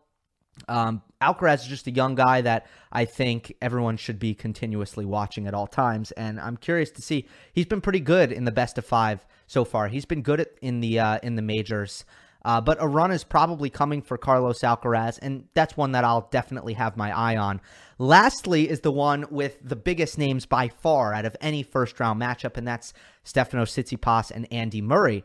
Um, 0.68 1.02
Alcaraz 1.22 1.62
is 1.62 1.68
just 1.68 1.88
a 1.88 1.92
young 1.92 2.16
guy 2.16 2.42
that 2.42 2.68
I 2.92 3.06
think 3.06 3.54
everyone 3.62 3.98
should 3.98 4.20
be 4.20 4.34
continuously 4.34 5.06
watching 5.06 5.48
at 5.48 5.54
all 5.54 5.68
times, 5.68 6.12
and 6.12 6.40
I'm 6.40 6.58
curious 6.58 6.92
to 6.92 7.02
see. 7.02 7.28
He's 7.54 7.66
been 7.66 7.82
pretty 7.82 8.00
good 8.00 8.32
in 8.32 8.46
the 8.46 8.52
best 8.52 8.78
of 8.78 8.86
five 8.86 9.26
so 9.48 9.66
far. 9.66 9.88
He's 9.88 10.06
been 10.06 10.22
good 10.22 10.42
at, 10.42 10.50
in 10.62 10.80
the 10.80 11.00
uh, 11.00 11.20
in 11.24 11.36
the 11.36 11.42
majors, 11.42 12.06
uh, 12.46 12.62
but 12.62 12.78
a 12.80 12.88
run 12.88 13.12
is 13.12 13.24
probably 13.24 13.70
coming 13.70 14.02
for 14.02 14.18
Carlos 14.18 14.62
Alcaraz, 14.62 15.18
and 15.22 15.46
that's 15.54 15.76
one 15.76 15.94
that 15.94 16.04
I'll 16.04 16.28
definitely 16.32 16.74
have 16.74 16.98
my 16.98 17.12
eye 17.18 17.38
on. 17.38 17.62
Lastly, 17.98 18.70
is 18.70 18.82
the 18.82 18.92
one 18.92 19.26
with 19.32 19.58
the 19.64 19.76
biggest 19.76 20.18
names 20.18 20.46
by 20.46 20.68
far 20.68 21.14
out 21.14 21.26
of 21.26 21.36
any 21.42 21.64
first 21.64 22.00
round 22.00 22.22
matchup, 22.22 22.58
and 22.58 22.68
that's 22.68 22.94
Stefano 23.24 23.66
Tsitsipas 23.66 24.32
and 24.32 24.52
Andy 24.52 24.82
Murray. 24.82 25.24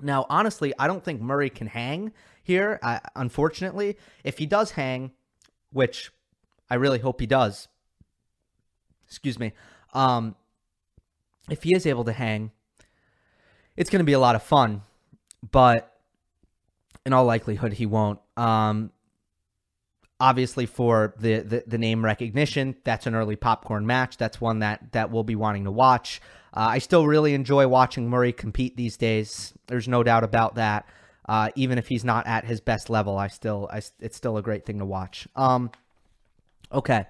Now, 0.00 0.26
honestly, 0.28 0.72
I 0.78 0.86
don't 0.86 1.02
think 1.02 1.20
Murray 1.20 1.50
can 1.50 1.66
hang 1.66 2.12
here. 2.48 2.80
Unfortunately, 3.14 3.96
if 4.24 4.38
he 4.38 4.46
does 4.46 4.72
hang, 4.72 5.12
which 5.70 6.10
I 6.70 6.76
really 6.76 6.98
hope 6.98 7.20
he 7.20 7.26
does, 7.26 7.68
excuse 9.06 9.38
me, 9.38 9.52
um, 9.92 10.34
if 11.50 11.62
he 11.62 11.74
is 11.74 11.86
able 11.86 12.04
to 12.04 12.12
hang, 12.12 12.50
it's 13.76 13.90
going 13.90 14.00
to 14.00 14.04
be 14.04 14.14
a 14.14 14.18
lot 14.18 14.34
of 14.34 14.42
fun. 14.42 14.80
But 15.50 15.94
in 17.06 17.12
all 17.12 17.24
likelihood, 17.24 17.74
he 17.74 17.86
won't. 17.86 18.18
Um, 18.36 18.92
obviously, 20.18 20.64
for 20.64 21.14
the, 21.18 21.40
the, 21.40 21.64
the 21.66 21.78
name 21.78 22.02
recognition, 22.02 22.76
that's 22.82 23.06
an 23.06 23.14
early 23.14 23.36
popcorn 23.36 23.86
match. 23.86 24.16
That's 24.16 24.40
one 24.40 24.60
that 24.60 24.92
that 24.92 25.10
we'll 25.10 25.22
be 25.22 25.36
wanting 25.36 25.64
to 25.64 25.70
watch. 25.70 26.20
Uh, 26.54 26.68
I 26.70 26.78
still 26.78 27.06
really 27.06 27.34
enjoy 27.34 27.68
watching 27.68 28.08
Murray 28.08 28.32
compete 28.32 28.76
these 28.76 28.96
days. 28.96 29.52
There's 29.66 29.86
no 29.86 30.02
doubt 30.02 30.24
about 30.24 30.54
that. 30.54 30.88
Uh, 31.28 31.50
even 31.54 31.76
if 31.76 31.88
he's 31.88 32.04
not 32.04 32.26
at 32.26 32.46
his 32.46 32.60
best 32.60 32.88
level, 32.88 33.18
I 33.18 33.28
still, 33.28 33.68
I, 33.70 33.82
it's 34.00 34.16
still 34.16 34.38
a 34.38 34.42
great 34.42 34.64
thing 34.64 34.78
to 34.78 34.86
watch. 34.86 35.28
Um, 35.36 35.70
okay. 36.72 37.06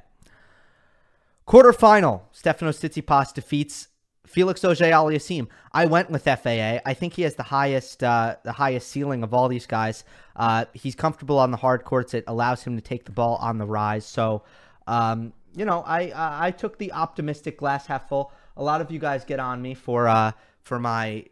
Quarterfinal: 1.47 2.23
Stefanos 2.35 2.79
Tsitsipas 2.81 3.33
defeats 3.33 3.89
Felix 4.27 4.63
Auger-Aliassime. 4.63 5.49
I 5.73 5.87
went 5.87 6.11
with 6.11 6.25
FAA. 6.25 6.81
I 6.85 6.95
think 6.95 7.15
he 7.15 7.23
has 7.23 7.37
the 7.37 7.43
highest 7.45 8.05
uh, 8.05 8.37
the 8.45 8.53
highest 8.53 8.89
ceiling 8.89 9.23
of 9.23 9.33
all 9.33 9.49
these 9.49 9.67
guys. 9.67 10.05
Uh, 10.37 10.67
he's 10.75 10.95
comfortable 10.95 11.39
on 11.39 11.51
the 11.51 11.57
hard 11.57 11.85
courts. 11.85 12.13
It 12.13 12.25
allows 12.27 12.63
him 12.63 12.77
to 12.77 12.83
take 12.83 13.05
the 13.05 13.13
ball 13.13 13.37
on 13.37 13.57
the 13.59 13.67
rise. 13.67 14.05
So, 14.05 14.43
um, 14.87 15.33
you 15.57 15.65
know, 15.65 15.83
I 15.87 16.13
I 16.49 16.51
took 16.51 16.79
the 16.79 16.93
optimistic 16.93 17.57
glass 17.57 17.87
half 17.87 18.09
full. 18.09 18.33
A 18.57 18.63
lot 18.63 18.81
of 18.81 18.91
you 18.91 18.99
guys 18.99 19.25
get 19.25 19.41
on 19.41 19.63
me 19.63 19.73
for 19.73 20.07
uh, 20.07 20.33
for 20.61 20.79
my 20.79 21.25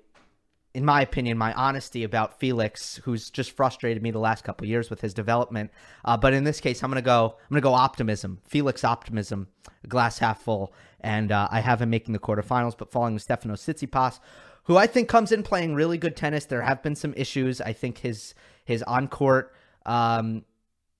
in 0.77 0.85
my 0.85 1.01
opinion, 1.01 1.39
my 1.39 1.55
honesty 1.55 2.05
about 2.05 2.39
Felix, 2.39 3.01
who's 3.05 3.31
just 3.31 3.53
frustrated 3.53 4.03
me 4.03 4.11
the 4.11 4.19
last 4.19 4.45
couple 4.45 4.67
years 4.67 4.91
with 4.91 5.01
his 5.01 5.15
development. 5.15 5.71
Uh, 6.05 6.19
but 6.19 6.35
in 6.35 6.45
this 6.45 6.61
case, 6.61 6.85
I'm 6.85 6.91
gonna 6.91 7.01
go. 7.01 7.35
I'm 7.39 7.49
gonna 7.49 7.63
go 7.63 7.73
optimism. 7.73 8.41
Felix 8.45 8.85
optimism, 8.85 9.49
glass 9.89 10.19
half 10.19 10.43
full, 10.43 10.75
and 11.01 11.33
uh, 11.33 11.49
I 11.51 11.61
have 11.61 11.81
him 11.81 11.89
making 11.89 12.13
the 12.13 12.19
quarterfinals, 12.19 12.77
but 12.77 12.93
falling 12.93 13.17
to 13.17 13.25
Stefanos 13.25 13.65
Tsitsipas, 13.65 14.21
who 14.65 14.77
I 14.77 14.87
think 14.87 15.09
comes 15.09 15.33
in 15.33 15.43
playing 15.43 15.75
really 15.75 15.97
good 15.97 16.15
tennis. 16.15 16.45
There 16.45 16.61
have 16.61 16.83
been 16.83 16.95
some 16.95 17.15
issues. 17.17 17.63
I 17.63 17.73
think 17.73 17.97
his 17.97 18.35
his 18.67 18.83
on 18.83 19.09
court 19.09 19.55
um, 19.87 20.45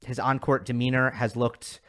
his 0.07 0.19
on 0.19 0.39
court 0.39 0.65
demeanor 0.65 1.11
has 1.11 1.37
looked 1.37 1.81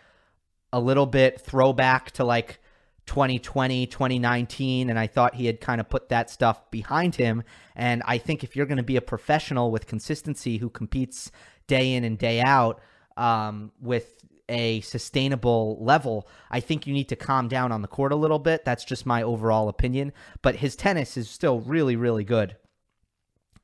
a 0.73 0.81
little 0.81 1.05
bit 1.05 1.39
throwback 1.39 2.11
to 2.11 2.25
like 2.25 2.59
2020, 3.07 3.87
2019, 3.87 4.89
and 4.89 4.99
I 4.99 5.07
thought 5.07 5.35
he 5.35 5.47
had 5.47 5.59
kind 5.59 5.81
of 5.81 5.89
put 5.89 6.09
that 6.09 6.29
stuff 6.29 6.69
behind 6.69 7.15
him. 7.15 7.43
And 7.75 8.03
I 8.05 8.17
think 8.17 8.43
if 8.43 8.55
you're 8.55 8.65
going 8.65 8.77
to 8.77 8.83
be 8.83 8.97
a 8.97 9.01
professional 9.01 9.71
with 9.71 9.87
consistency 9.87 10.57
who 10.57 10.69
competes 10.69 11.31
day 11.65 11.93
in 11.93 12.03
and 12.03 12.17
day 12.17 12.41
out 12.41 12.79
um, 13.15 13.71
with 13.81 14.13
a 14.49 14.81
sustainable 14.81 15.77
level, 15.81 16.27
I 16.51 16.59
think 16.59 16.85
you 16.85 16.93
need 16.93 17.09
to 17.09 17.15
calm 17.15 17.47
down 17.47 17.71
on 17.71 17.81
the 17.81 17.87
court 17.87 18.11
a 18.11 18.15
little 18.15 18.39
bit. 18.39 18.65
That's 18.65 18.85
just 18.85 19.05
my 19.05 19.23
overall 19.23 19.69
opinion. 19.69 20.13
But 20.41 20.57
his 20.57 20.75
tennis 20.75 21.17
is 21.17 21.29
still 21.29 21.61
really, 21.61 21.95
really 21.95 22.23
good. 22.23 22.55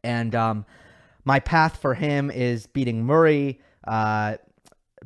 And 0.03 0.33
um, 0.35 0.65
my 1.25 1.39
path 1.39 1.77
for 1.77 1.93
him 1.93 2.31
is 2.31 2.67
beating 2.67 3.05
Murray, 3.05 3.61
uh, 3.85 4.37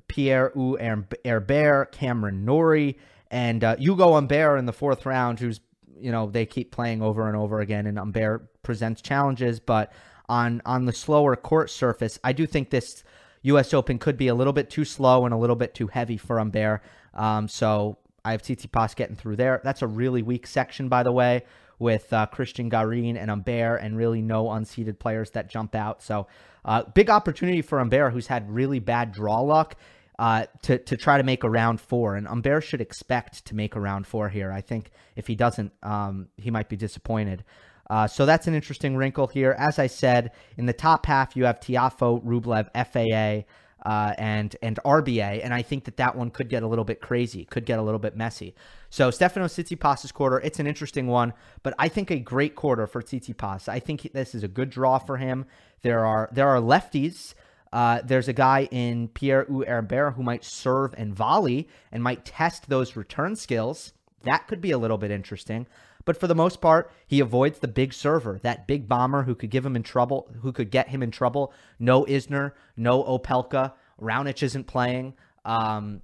Pierre-Hugues 0.08 0.82
Herbert, 1.26 1.92
Cameron 1.92 2.46
Norrie 2.46 2.98
and 3.32 3.64
uh, 3.64 3.76
Ugo 3.80 4.14
Humbert 4.14 4.60
in 4.60 4.66
the 4.66 4.74
fourth 4.74 5.06
round, 5.06 5.40
who's 5.40 5.60
you 6.00 6.12
know 6.12 6.30
they 6.30 6.46
keep 6.46 6.72
playing 6.72 7.02
over 7.02 7.28
and 7.28 7.36
over 7.36 7.60
again, 7.60 7.86
and 7.86 7.98
Humbert 7.98 8.62
presents 8.64 9.02
challenges, 9.02 9.60
but 9.60 9.92
on 10.30 10.62
on 10.66 10.86
the 10.86 10.94
slower 10.94 11.36
court 11.36 11.70
surface, 11.70 12.20
I 12.24 12.34
do 12.34 12.46
think 12.46 12.70
this 12.70 13.04
U.S. 13.44 13.74
Open 13.74 13.98
could 14.00 14.18
be 14.18 14.28
a 14.28 14.36
little 14.36 14.54
bit 14.54 14.70
too 14.70 14.86
slow 14.86 15.26
and 15.26 15.34
a 15.34 15.38
little 15.38 15.56
bit 15.56 15.74
too 15.74 15.88
heavy 15.88 16.18
for 16.18 16.38
Humbert. 16.38 16.82
Um, 17.14 17.48
so 17.48 17.98
I 18.26 18.32
have 18.32 18.42
Tsitsipas 18.42 18.96
getting 18.96 19.16
through 19.16 19.38
there. 19.38 19.62
That's 19.64 19.82
a 19.82 19.88
really 19.88 20.22
weak 20.22 20.48
section, 20.48 20.90
by 20.90 21.04
the 21.04 21.12
way, 21.12 21.44
with 21.80 22.12
uh, 22.12 22.28
Cristian 22.32 22.70
Garin 22.70 23.16
and 23.18 23.30
Humbert, 23.30 23.82
and 23.82 23.98
really 23.98 24.22
no 24.22 24.46
unseeded 24.46 25.00
players 25.00 25.32
that 25.32 25.50
jump 25.50 25.76
out. 25.76 26.04
So 26.04 26.28
uh, 26.66 26.84
big 26.84 27.10
opportunity 27.10 27.62
for 27.62 27.80
Humbert, 27.80 28.12
who's 28.12 28.28
had 28.28 28.50
really 28.52 28.80
bad 28.80 29.14
draw 29.14 29.40
luck 29.40 29.76
uh, 30.20 30.46
to 30.64 30.78
to 30.80 30.98
try 30.98 31.18
to 31.18 31.24
make 31.24 31.44
a 31.44 31.50
round 31.50 31.80
four. 31.80 32.16
And 32.16 32.28
Humbert 32.28 32.64
should 32.64 32.82
expect 32.82 33.46
to 33.46 33.56
make 33.56 33.76
a 33.76 33.80
round 33.80 34.08
four 34.08 34.30
here. 34.30 34.52
I 34.52 34.62
think 34.62 34.92
if 35.16 35.28
he 35.28 35.36
doesn't, 35.36 35.72
um, 35.84 36.30
he 36.38 36.52
might 36.52 36.70
be 36.70 36.76
disappointed. 36.76 37.44
Uh, 37.90 38.08
so 38.08 38.26
that's 38.26 38.48
an 38.48 38.54
interesting 38.54 38.98
wrinkle 38.98 39.28
here. 39.28 39.56
As 39.58 39.80
I 39.80 39.88
said, 39.88 40.32
in 40.58 40.66
the 40.66 40.74
top 40.74 41.06
half, 41.06 41.36
you 41.36 41.46
have 41.46 41.60
Tiafoe, 41.60 42.22
Rublev, 42.24 42.70
FAA, 42.74 43.46
uh, 43.86 44.14
and 44.18 44.56
and 44.62 44.80
RBA, 44.84 45.42
and 45.44 45.54
I 45.54 45.62
think 45.62 45.86
that 45.86 45.98
that 45.98 46.16
one 46.16 46.32
could 46.32 46.50
get 46.50 46.64
a 46.64 46.68
little 46.68 46.84
bit 46.84 47.00
crazy, 47.00 47.46
could 47.46 47.66
get 47.66 47.80
a 47.80 47.82
little 47.82 48.00
bit 48.00 48.18
messy. 48.18 48.56
So 48.90 49.10
Stefanos 49.10 49.54
Tsitsipas's 49.54 50.12
quarter, 50.12 50.40
it's 50.40 50.60
an 50.60 50.68
interesting 50.68 51.08
one, 51.08 51.34
but 51.64 51.74
I 51.78 51.88
think 51.88 52.10
a 52.10 52.20
great 52.20 52.56
quarter 52.56 52.88
for 52.88 53.02
Tsitsipas. 53.02 53.70
I 53.70 53.80
think 53.80 54.12
this 54.14 54.34
is 54.34 54.44
a 54.44 54.48
good 54.48 54.70
draw 54.70 54.98
for 54.98 55.18
him. 55.18 55.46
There 55.84 56.06
are 56.06 56.28
there 56.34 56.50
are 56.50 56.60
lefties 56.60 57.34
uh, 57.78 58.02
there's 58.04 58.28
a 58.28 58.34
guy 58.34 58.68
in 58.72 59.08
Pierre 59.10 59.46
Herbert 59.46 60.14
who 60.16 60.24
might 60.24 60.44
serve 60.44 60.96
and 60.98 61.14
volley 61.14 61.68
and 61.92 62.02
might 62.02 62.26
test 62.26 62.70
those 62.70 62.96
return 62.96 63.36
skills. 63.36 63.94
That 64.24 64.48
could 64.48 64.62
be 64.62 64.72
a 64.72 64.80
little 64.80 64.98
bit 64.98 65.12
interesting. 65.12 65.68
But 66.04 66.20
for 66.20 66.26
the 66.26 66.34
most 66.34 66.60
part, 66.60 66.92
he 67.06 67.20
avoids 67.20 67.60
the 67.60 67.68
big 67.68 67.94
server, 67.94 68.40
that 68.42 68.66
big 68.66 68.88
bomber 68.88 69.22
who 69.22 69.36
could 69.36 69.52
give 69.52 69.64
him 69.64 69.76
in 69.76 69.84
trouble, 69.84 70.28
who 70.42 70.52
could 70.52 70.72
get 70.72 70.90
him 70.90 71.04
in 71.04 71.12
trouble. 71.12 71.54
No 71.78 72.04
Isner, 72.06 72.54
no 72.76 73.04
Opelka. 73.04 73.74
Raonic 74.02 74.42
isn't 74.42 74.64
playing. 74.64 75.14
Um, 75.46 76.02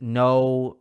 no, 0.00 0.78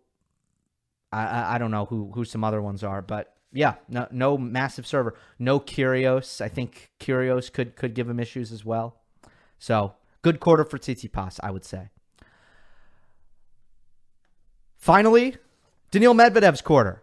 I, 1.12 1.56
I 1.56 1.58
don't 1.58 1.72
know 1.72 1.84
who 1.84 2.14
who 2.16 2.24
some 2.24 2.46
other 2.46 2.62
ones 2.62 2.82
are, 2.82 3.02
but 3.02 3.36
yeah, 3.52 3.74
no 3.90 4.08
no 4.12 4.38
massive 4.38 4.88
server, 4.88 5.16
no 5.38 5.60
Kyrgios. 5.60 6.40
I 6.40 6.48
think 6.48 6.92
Kyrgios 6.98 7.52
could 7.52 7.76
could 7.76 7.94
give 7.94 8.08
him 8.08 8.22
issues 8.22 8.54
as 8.54 8.64
well. 8.64 9.02
So 9.60 9.94
good 10.22 10.40
quarter 10.40 10.64
for 10.64 10.78
Tsitsipas, 10.78 11.40
I 11.44 11.52
would 11.52 11.66
say. 11.66 11.90
Finally, 14.78 15.38
Daniil 15.92 16.14
Medvedev's 16.14 16.62
quarter. 16.62 17.02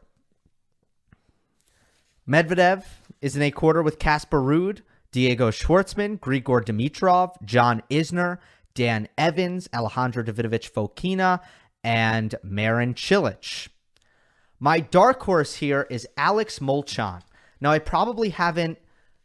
Medvedev 2.28 2.84
is 3.20 3.36
in 3.36 3.42
a 3.42 3.50
quarter 3.50 3.82
with 3.82 3.98
Casper 3.98 4.40
Ruud, 4.40 4.80
Diego 5.12 5.50
Schwartzman, 5.50 6.18
Grigor 6.18 6.64
Dimitrov, 6.64 7.34
John 7.44 7.82
Isner, 7.90 8.38
Dan 8.74 9.08
Evans, 9.18 9.68
Alejandro 9.74 10.22
Davidovich 10.22 10.70
Fokina, 10.70 11.40
and 11.82 12.34
Marin 12.42 12.94
Cilic. 12.94 13.68
My 14.58 14.80
dark 14.80 15.22
horse 15.22 15.56
here 15.56 15.86
is 15.90 16.08
Alex 16.16 16.58
Molcan. 16.58 17.20
Now, 17.60 17.70
I 17.70 17.78
probably 17.78 18.30
haven't 18.30 18.78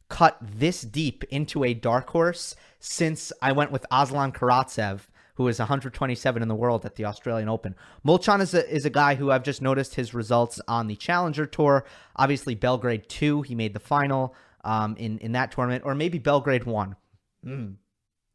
cut 0.09 0.37
this 0.41 0.81
deep 0.81 1.23
into 1.25 1.63
a 1.63 1.73
dark 1.73 2.09
horse 2.09 2.55
since 2.79 3.31
I 3.41 3.51
went 3.51 3.71
with 3.71 3.85
Aslan 3.91 4.31
Karatsev, 4.31 5.01
who 5.35 5.47
is 5.47 5.59
127 5.59 6.41
in 6.41 6.47
the 6.47 6.55
world 6.55 6.85
at 6.85 6.95
the 6.95 7.05
Australian 7.05 7.47
Open. 7.47 7.75
Molcan 8.05 8.41
is 8.41 8.53
a, 8.53 8.69
is 8.69 8.85
a 8.85 8.89
guy 8.89 9.15
who 9.15 9.31
I've 9.31 9.43
just 9.43 9.61
noticed 9.61 9.95
his 9.95 10.13
results 10.13 10.59
on 10.67 10.87
the 10.87 10.95
Challenger 10.95 11.45
Tour. 11.45 11.85
Obviously, 12.15 12.55
Belgrade 12.55 13.07
2, 13.07 13.43
he 13.43 13.55
made 13.55 13.73
the 13.73 13.79
final 13.79 14.35
um, 14.65 14.95
in, 14.97 15.17
in 15.19 15.31
that 15.33 15.51
tournament, 15.51 15.83
or 15.85 15.95
maybe 15.95 16.17
Belgrade 16.17 16.65
1. 16.65 16.95
Mm, 17.45 17.75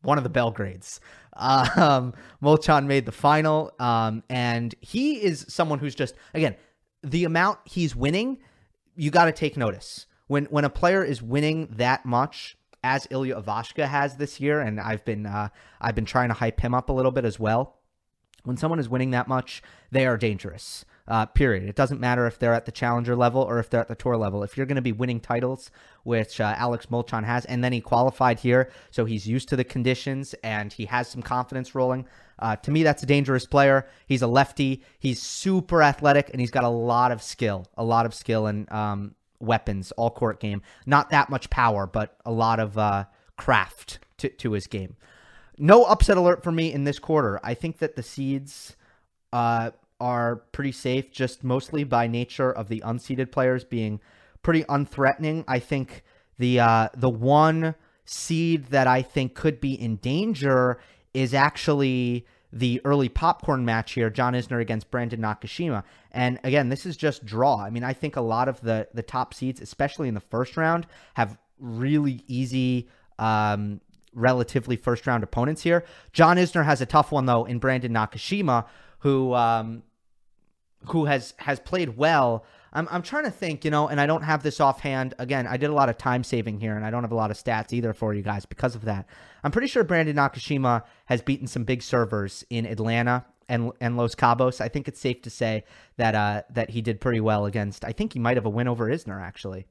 one 0.03 0.19
of 0.19 0.25
the 0.25 0.31
Belgrades. 0.31 1.01
Um, 1.37 2.15
Molcan 2.41 2.87
made 2.87 3.07
the 3.07 3.11
final, 3.11 3.73
um, 3.81 4.23
and 4.31 4.73
he 4.81 5.21
is 5.21 5.45
someone 5.49 5.81
who's 5.81 5.97
just, 5.97 6.15
again, 6.33 6.55
the 7.03 7.25
amount 7.25 7.59
he's 7.65 7.97
winning, 7.97 8.39
you 8.95 9.11
got 9.11 9.25
to 9.25 9.33
take 9.33 9.57
notice. 9.57 10.07
When, 10.27 10.47
when 10.47 10.65
a 10.65 10.71
player 10.71 11.05
is 11.05 11.23
winning 11.23 11.69
that 11.73 12.07
much, 12.07 12.57
as 12.85 13.09
Ilya 13.11 13.41
Ivashka 13.41 13.89
has 13.89 14.17
this 14.17 14.39
year, 14.41 14.61
and 14.61 14.79
I've 14.79 15.05
been 15.05 15.25
uh, 15.25 15.49
I've 15.81 15.95
been 15.95 16.05
trying 16.05 16.29
to 16.29 16.35
hype 16.35 16.61
him 16.61 16.75
up 16.75 16.91
a 16.91 16.93
little 16.93 17.11
bit 17.11 17.25
as 17.25 17.41
well. 17.41 17.79
When 18.45 18.59
someone 18.59 18.79
is 18.79 18.91
winning 18.91 19.13
that 19.13 19.27
much, 19.27 19.63
they 19.91 20.07
are 20.07 20.19
dangerous. 20.19 20.85
Uh, 21.07 21.27
period. 21.27 21.69
It 21.69 21.77
doesn't 21.77 22.01
matter 22.01 22.27
if 22.27 22.39
they're 22.39 22.55
at 22.55 22.65
the 22.65 22.73
challenger 22.73 23.15
level 23.15 23.43
or 23.43 23.59
if 23.59 23.69
they're 23.69 23.81
at 23.81 23.89
the 23.89 23.95
tour 23.95 24.17
level. 24.17 24.43
If 24.43 24.57
you're 24.57 24.65
going 24.65 24.77
to 24.77 24.83
be 24.83 24.93
winning 24.93 25.21
titles, 25.21 25.71
which 26.03 26.41
uh, 26.41 26.55
Alex 26.57 26.87
Molcan 26.87 27.25
has, 27.25 27.45
and 27.45 27.63
then 27.63 27.75
he 27.75 27.83
qualified 27.83 28.41
here, 28.41 28.71
so 28.91 29.05
he's 29.05 29.29
used 29.29 29.51
to 29.51 29.57
the 29.57 29.65
conditions 29.65 30.35
and 30.43 30.73
he 30.73 30.87
has 30.87 31.09
some 31.09 31.21
confidence 31.21 31.75
rolling. 31.75 32.07
Uh, 32.39 32.57
to 32.57 32.71
me, 32.71 32.83
that's 32.83 33.03
a 33.03 33.07
dangerous 33.07 33.45
player. 33.45 33.87
He's 34.07 34.23
a 34.23 34.27
lefty. 34.27 34.83
He's 34.99 35.21
super 35.21 35.83
athletic 35.83 36.31
and 36.31 36.41
he's 36.41 36.51
got 36.51 36.65
a 36.65 36.69
lot 36.71 37.13
of 37.13 37.23
skill, 37.23 37.67
a 37.77 37.85
lot 37.85 38.07
of 38.07 38.15
skill, 38.15 38.47
and 38.47 38.71
um, 38.73 39.15
weapons 39.45 39.93
all 39.93 40.11
court 40.11 40.41
game. 40.41 40.63
Not 40.87 41.11
that 41.11 41.31
much 41.31 41.51
power, 41.51 41.87
but 41.87 42.17
a 42.25 42.33
lot 42.33 42.61
of 42.61 42.77
uh, 42.79 43.05
craft 43.37 43.99
to, 44.19 44.29
to 44.29 44.53
his 44.53 44.67
game. 44.67 44.97
No 45.59 45.85
upset 45.85 46.17
alert 46.17 46.43
for 46.43 46.53
me 46.53 46.73
in 46.73 46.85
this 46.85 46.99
quarter. 46.99 47.41
I 47.43 47.55
think 47.55 47.79
that 47.79 47.97
the 47.97 48.03
seeds 48.03 48.77
uh, 49.33 49.71
are 50.01 50.37
pretty 50.53 50.73
safe, 50.73 51.13
just 51.13 51.45
mostly 51.45 51.85
by 51.85 52.07
nature 52.07 52.51
of 52.51 52.69
the 52.69 52.81
unseeded 52.81 53.31
players 53.31 53.65
being 53.65 54.01
pretty 54.43 54.65
unthreatening. 54.65 55.45
I 55.47 55.59
think 55.59 56.03
the 56.39 56.61
uh, 56.61 56.89
the 56.97 57.11
one 57.11 57.75
seed 58.05 58.67
that 58.67 58.87
I 58.87 59.03
think 59.03 59.35
could 59.35 59.61
be 59.61 59.75
in 59.75 59.97
danger 59.97 60.79
is 61.15 61.33
actually 61.33 62.27
the 62.55 62.81
early 62.85 63.09
popcorn 63.09 63.65
match 63.65 63.93
here, 63.93 64.09
John 64.09 64.33
Isner 64.33 64.61
against 64.61 64.89
Brandon 64.91 65.21
Nakashima. 65.21 65.83
And 66.13 66.39
again, 66.45 66.69
this 66.69 66.87
is 66.87 66.97
just 66.97 67.27
draw. 67.27 67.59
I 67.59 67.69
mean, 67.69 67.83
I 67.83 67.93
think 67.93 68.15
a 68.15 68.21
lot 68.21 68.49
of 68.49 68.61
the 68.61 68.89
the 68.95 69.03
top 69.03 69.35
seeds, 69.35 69.61
especially 69.61 70.07
in 70.07 70.15
the 70.15 70.21
first 70.21 70.57
round, 70.57 70.87
have 71.15 71.37
really 71.59 72.23
easy 72.29 72.89
um, 73.19 73.81
relatively 74.15 74.77
first 74.77 75.05
round 75.07 75.25
opponents 75.25 75.63
here. 75.63 75.85
John 76.13 76.37
Isner 76.37 76.65
has 76.65 76.81
a 76.81 76.87
tough 76.87 77.11
one 77.11 77.27
though 77.27 77.45
in 77.45 77.59
Brandon 77.59 77.93
Nakashima, 77.93 78.67
who 79.01 79.35
um, 79.35 79.83
who 80.87 81.07
has 81.07 81.35
has 81.39 81.59
played 81.59 81.97
well. 81.97 82.45
I'm 82.73 82.87
I'm 82.89 83.03
trying 83.03 83.25
to 83.25 83.33
think, 83.33 83.65
you 83.65 83.73
know, 83.73 83.89
and 83.89 84.01
I 84.01 84.07
don't 84.07 84.23
have 84.23 84.45
this 84.45 84.61
offhand. 84.61 85.15
Again, 85.19 85.49
I 85.49 85.57
did 85.57 85.71
a 85.71 85.75
lot 85.75 85.89
of 85.89 85.99
time 85.99 86.23
saving 86.23 86.61
here, 86.61 86.77
and 86.77 86.87
I 86.87 86.91
don't 86.93 87.03
have 87.03 87.13
a 87.13 87.17
lot 87.17 87.33
of 87.33 87.37
stats 87.37 87.73
either 87.73 87.93
for 87.93 88.15
you 88.15 88.23
guys 88.23 88.47
because 88.47 88.77
of 88.77 88.85
that. 88.85 89.07
I'm 89.45 89.51
pretty 89.51 89.69
sure 89.69 89.85
Brandon 89.85 90.17
Nakashima 90.17 90.83
has 91.05 91.21
beaten 91.21 91.47
some 91.47 91.65
big 91.65 91.83
servers 91.83 92.45
in 92.49 92.65
Atlanta 92.65 93.27
and 93.49 93.73
and 93.81 93.97
Los 93.99 94.15
Cabos. 94.15 94.63
I 94.63 94.69
think 94.69 94.89
it's 94.89 94.99
safe 94.99 95.21
to 95.23 95.31
say 95.31 95.65
that 95.99 96.15
uh, 96.15 96.43
that 96.51 96.71
he 96.71 96.81
did 96.81 96.99
pretty 97.01 97.21
well 97.21 97.45
against. 97.45 97.85
I 97.85 97.93
think 97.93 98.15
he 98.15 98.19
might 98.19 98.39
have 98.39 98.47
a 98.47 98.51
win 98.51 98.69
over 98.69 98.87
Isner 98.89 99.21
actually. 99.21 99.67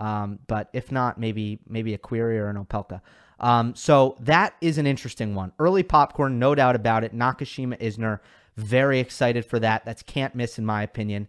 Um, 0.00 0.40
but 0.48 0.68
if 0.72 0.90
not, 0.90 1.18
maybe 1.18 1.60
maybe 1.68 1.94
a 1.94 1.98
Querrey 1.98 2.36
or 2.36 2.50
an 2.50 2.56
Opelka. 2.56 3.00
Um, 3.38 3.74
so 3.76 4.16
that 4.20 4.54
is 4.60 4.78
an 4.78 4.86
interesting 4.86 5.36
one. 5.36 5.52
Early 5.58 5.84
popcorn, 5.84 6.40
no 6.40 6.54
doubt 6.54 6.74
about 6.74 7.04
it. 7.04 7.14
Nakashima 7.14 7.80
Isner, 7.80 8.18
very 8.56 8.98
excited 8.98 9.44
for 9.44 9.60
that. 9.60 9.84
That's 9.84 10.02
can't 10.02 10.34
miss 10.34 10.58
in 10.58 10.66
my 10.66 10.82
opinion. 10.82 11.28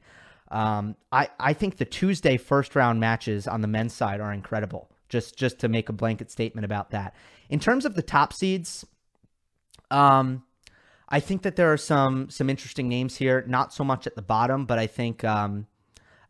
Um, 0.49 0.95
I 1.11 1.29
I 1.39 1.53
think 1.53 1.77
the 1.77 1.85
Tuesday 1.85 2.37
first 2.37 2.75
round 2.75 2.99
matches 2.99 3.47
on 3.47 3.61
the 3.61 3.67
men's 3.67 3.93
side 3.93 4.19
are 4.19 4.33
incredible. 4.33 4.89
Just 5.09 5.37
just 5.37 5.59
to 5.59 5.67
make 5.67 5.89
a 5.89 5.93
blanket 5.93 6.31
statement 6.31 6.65
about 6.65 6.91
that. 6.91 7.15
In 7.49 7.59
terms 7.59 7.85
of 7.85 7.95
the 7.95 8.01
top 8.01 8.33
seeds, 8.33 8.85
um, 9.91 10.43
I 11.09 11.19
think 11.19 11.43
that 11.43 11.55
there 11.55 11.71
are 11.71 11.77
some 11.77 12.29
some 12.29 12.49
interesting 12.49 12.89
names 12.89 13.17
here. 13.17 13.43
Not 13.47 13.73
so 13.73 13.83
much 13.83 14.07
at 14.07 14.15
the 14.15 14.21
bottom, 14.21 14.65
but 14.65 14.79
I 14.79 14.87
think 14.87 15.23
um, 15.23 15.67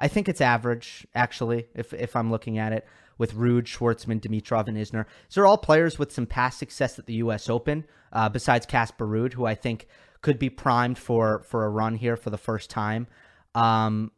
I 0.03 0.09
think 0.09 0.27
it's 0.27 0.41
average, 0.41 1.07
actually, 1.15 1.67
if, 1.75 1.93
if 1.93 2.15
I'm 2.15 2.29
looking 2.29 2.57
at 2.57 2.73
it, 2.73 2.85
with 3.17 3.35
Ruud, 3.35 3.63
Schwartzman, 3.63 4.19
Dimitrov, 4.19 4.67
and 4.67 4.77
Isner. 4.77 5.05
so 5.29 5.39
they're 5.39 5.47
all 5.47 5.57
players 5.57 5.97
with 5.97 6.11
some 6.11 6.25
past 6.25 6.59
success 6.59 6.99
at 6.99 7.05
the 7.05 7.13
U.S. 7.15 7.49
Open, 7.49 7.85
uh, 8.11 8.27
besides 8.27 8.65
Casper 8.65 9.07
Ruud, 9.07 9.33
who 9.33 9.45
I 9.45 9.55
think 9.55 9.87
could 10.21 10.39
be 10.39 10.49
primed 10.49 10.97
for, 10.97 11.43
for 11.43 11.63
a 11.63 11.69
run 11.69 11.95
here 11.95 12.17
for 12.17 12.31
the 12.31 12.37
first 12.37 12.69
time. 12.69 13.07
Um, 13.55 14.11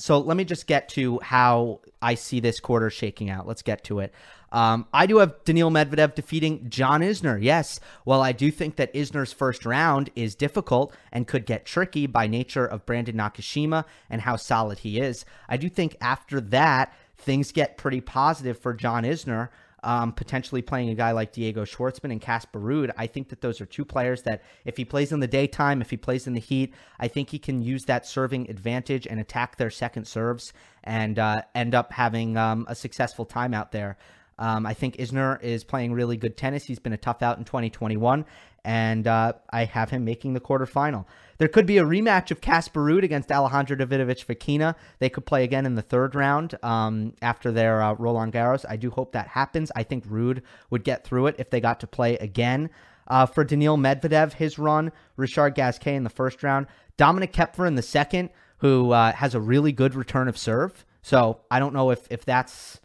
so 0.00 0.18
let 0.18 0.36
me 0.36 0.44
just 0.44 0.66
get 0.66 0.88
to 0.90 1.20
how 1.20 1.80
I 2.00 2.14
see 2.14 2.40
this 2.40 2.58
quarter 2.58 2.88
shaking 2.88 3.28
out. 3.28 3.46
Let's 3.46 3.62
get 3.62 3.84
to 3.84 4.00
it. 4.00 4.14
Um, 4.50 4.86
I 4.92 5.06
do 5.06 5.18
have 5.18 5.44
Daniil 5.44 5.70
Medvedev 5.70 6.14
defeating 6.14 6.70
John 6.70 7.02
Isner. 7.02 7.38
Yes, 7.40 7.78
well, 8.04 8.22
I 8.22 8.32
do 8.32 8.50
think 8.50 8.76
that 8.76 8.92
Isner's 8.94 9.32
first 9.32 9.64
round 9.64 10.10
is 10.16 10.34
difficult 10.34 10.94
and 11.12 11.28
could 11.28 11.46
get 11.46 11.66
tricky 11.66 12.06
by 12.06 12.26
nature 12.26 12.66
of 12.66 12.86
Brandon 12.86 13.16
Nakashima 13.16 13.84
and 14.08 14.22
how 14.22 14.36
solid 14.36 14.78
he 14.80 14.98
is. 14.98 15.24
I 15.48 15.56
do 15.56 15.68
think 15.68 15.96
after 16.00 16.40
that, 16.40 16.92
things 17.16 17.52
get 17.52 17.76
pretty 17.76 18.00
positive 18.00 18.58
for 18.58 18.72
John 18.72 19.04
Isner 19.04 19.50
um, 19.82 20.12
potentially 20.12 20.62
playing 20.62 20.90
a 20.90 20.94
guy 20.94 21.12
like 21.12 21.32
Diego 21.32 21.64
Schwartzman 21.64 22.12
and 22.12 22.20
Casper 22.20 22.60
Ruud. 22.60 22.92
I 22.96 23.06
think 23.06 23.28
that 23.30 23.40
those 23.40 23.60
are 23.60 23.66
two 23.66 23.84
players 23.84 24.22
that, 24.22 24.42
if 24.64 24.76
he 24.76 24.84
plays 24.84 25.12
in 25.12 25.20
the 25.20 25.26
daytime, 25.26 25.80
if 25.80 25.90
he 25.90 25.96
plays 25.96 26.26
in 26.26 26.34
the 26.34 26.40
heat, 26.40 26.74
I 26.98 27.08
think 27.08 27.30
he 27.30 27.38
can 27.38 27.62
use 27.62 27.84
that 27.84 28.06
serving 28.06 28.50
advantage 28.50 29.06
and 29.06 29.20
attack 29.20 29.56
their 29.56 29.70
second 29.70 30.06
serves 30.06 30.52
and 30.84 31.18
uh, 31.18 31.42
end 31.54 31.74
up 31.74 31.92
having 31.92 32.36
um, 32.36 32.66
a 32.68 32.74
successful 32.74 33.24
time 33.24 33.54
out 33.54 33.72
there. 33.72 33.96
Um, 34.40 34.64
I 34.64 34.72
think 34.72 34.96
Isner 34.96 35.40
is 35.42 35.64
playing 35.64 35.92
really 35.92 36.16
good 36.16 36.36
tennis. 36.36 36.64
He's 36.64 36.78
been 36.78 36.94
a 36.94 36.98
tough 36.98 37.22
out 37.22 37.36
in 37.36 37.44
2021, 37.44 38.24
and 38.64 39.06
uh, 39.06 39.34
I 39.50 39.64
have 39.64 39.90
him 39.90 40.04
making 40.04 40.34
the 40.34 40.40
quarterfinal. 40.40 41.06
There 41.38 41.48
could 41.48 41.66
be 41.66 41.78
a 41.78 41.84
rematch 41.84 42.30
of 42.30 42.40
Casper 42.40 42.84
Ruud 42.84 43.02
against 43.02 43.32
Alejandro 43.32 43.76
Davidovich 43.76 44.26
Fokina. 44.26 44.74
They 44.98 45.08
could 45.08 45.24
play 45.24 45.42
again 45.42 45.64
in 45.64 45.74
the 45.74 45.82
third 45.82 46.14
round 46.14 46.54
um, 46.62 47.14
after 47.22 47.50
their 47.50 47.82
uh, 47.82 47.94
Roland 47.94 48.32
Garros. 48.32 48.66
I 48.68 48.76
do 48.76 48.90
hope 48.90 49.12
that 49.12 49.28
happens. 49.28 49.72
I 49.74 49.82
think 49.82 50.06
Ruud 50.06 50.42
would 50.68 50.84
get 50.84 51.04
through 51.04 51.28
it 51.28 51.36
if 51.38 51.48
they 51.48 51.60
got 51.60 51.80
to 51.80 51.86
play 51.86 52.16
again. 52.18 52.70
Uh, 53.06 53.26
for 53.26 53.42
Daniil 53.42 53.76
Medvedev, 53.76 54.34
his 54.34 54.58
run, 54.58 54.92
Richard 55.16 55.54
Gasquet 55.54 55.96
in 55.96 56.04
the 56.04 56.10
first 56.10 56.42
round, 56.42 56.66
Dominik 56.98 57.32
Koepfer 57.32 57.66
in 57.66 57.74
the 57.74 57.82
second, 57.82 58.30
who 58.58 58.92
uh, 58.92 59.12
has 59.12 59.34
a 59.34 59.40
really 59.40 59.72
good 59.72 59.94
return 59.94 60.28
of 60.28 60.36
serve. 60.36 60.84
So 61.02 61.40
I 61.50 61.58
don't 61.58 61.72
know 61.72 61.90
if 61.90 62.06
if 62.10 62.24
that's 62.24 62.80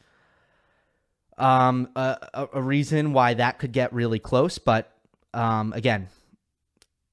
um, 1.38 1.90
a, 1.96 2.48
a, 2.54 2.62
reason 2.62 3.12
why 3.14 3.34
that 3.34 3.60
could 3.60 3.74
get 3.74 3.94
really 3.94 4.20
close. 4.20 4.58
But 4.58 4.95
um, 5.36 5.74
again, 5.74 6.08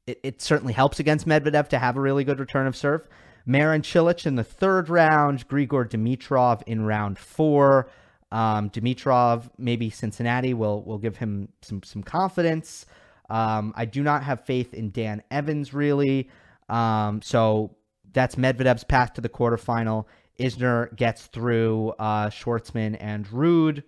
it, 0.06 0.20
it, 0.22 0.42
certainly 0.42 0.72
helps 0.72 1.00
against 1.00 1.26
Medvedev 1.26 1.68
to 1.68 1.78
have 1.78 1.96
a 1.96 2.00
really 2.00 2.24
good 2.24 2.40
return 2.40 2.66
of 2.66 2.76
serve. 2.76 3.06
Marin 3.44 3.82
Cilic 3.82 4.26
in 4.26 4.36
the 4.36 4.44
third 4.44 4.88
round, 4.88 5.48
Grigor 5.48 5.88
Dimitrov 5.88 6.62
in 6.66 6.84
round 6.84 7.18
four. 7.18 7.88
Um, 8.30 8.70
Dimitrov, 8.70 9.50
maybe 9.58 9.90
Cincinnati 9.90 10.54
will 10.54 10.82
will 10.84 10.98
give 10.98 11.16
him 11.16 11.48
some 11.60 11.82
some 11.82 12.02
confidence. 12.02 12.86
Um, 13.28 13.72
I 13.76 13.84
do 13.84 14.02
not 14.02 14.22
have 14.22 14.44
faith 14.44 14.72
in 14.74 14.90
Dan 14.90 15.22
Evans 15.30 15.74
really. 15.74 16.30
Um, 16.68 17.20
so 17.22 17.76
that's 18.12 18.36
Medvedev's 18.36 18.84
path 18.84 19.14
to 19.14 19.20
the 19.20 19.28
quarterfinal. 19.28 20.06
Isner 20.38 20.94
gets 20.96 21.26
through 21.26 21.90
uh, 21.98 22.30
Schwartzman 22.30 22.96
and 23.00 23.26
Ruud, 23.26 23.82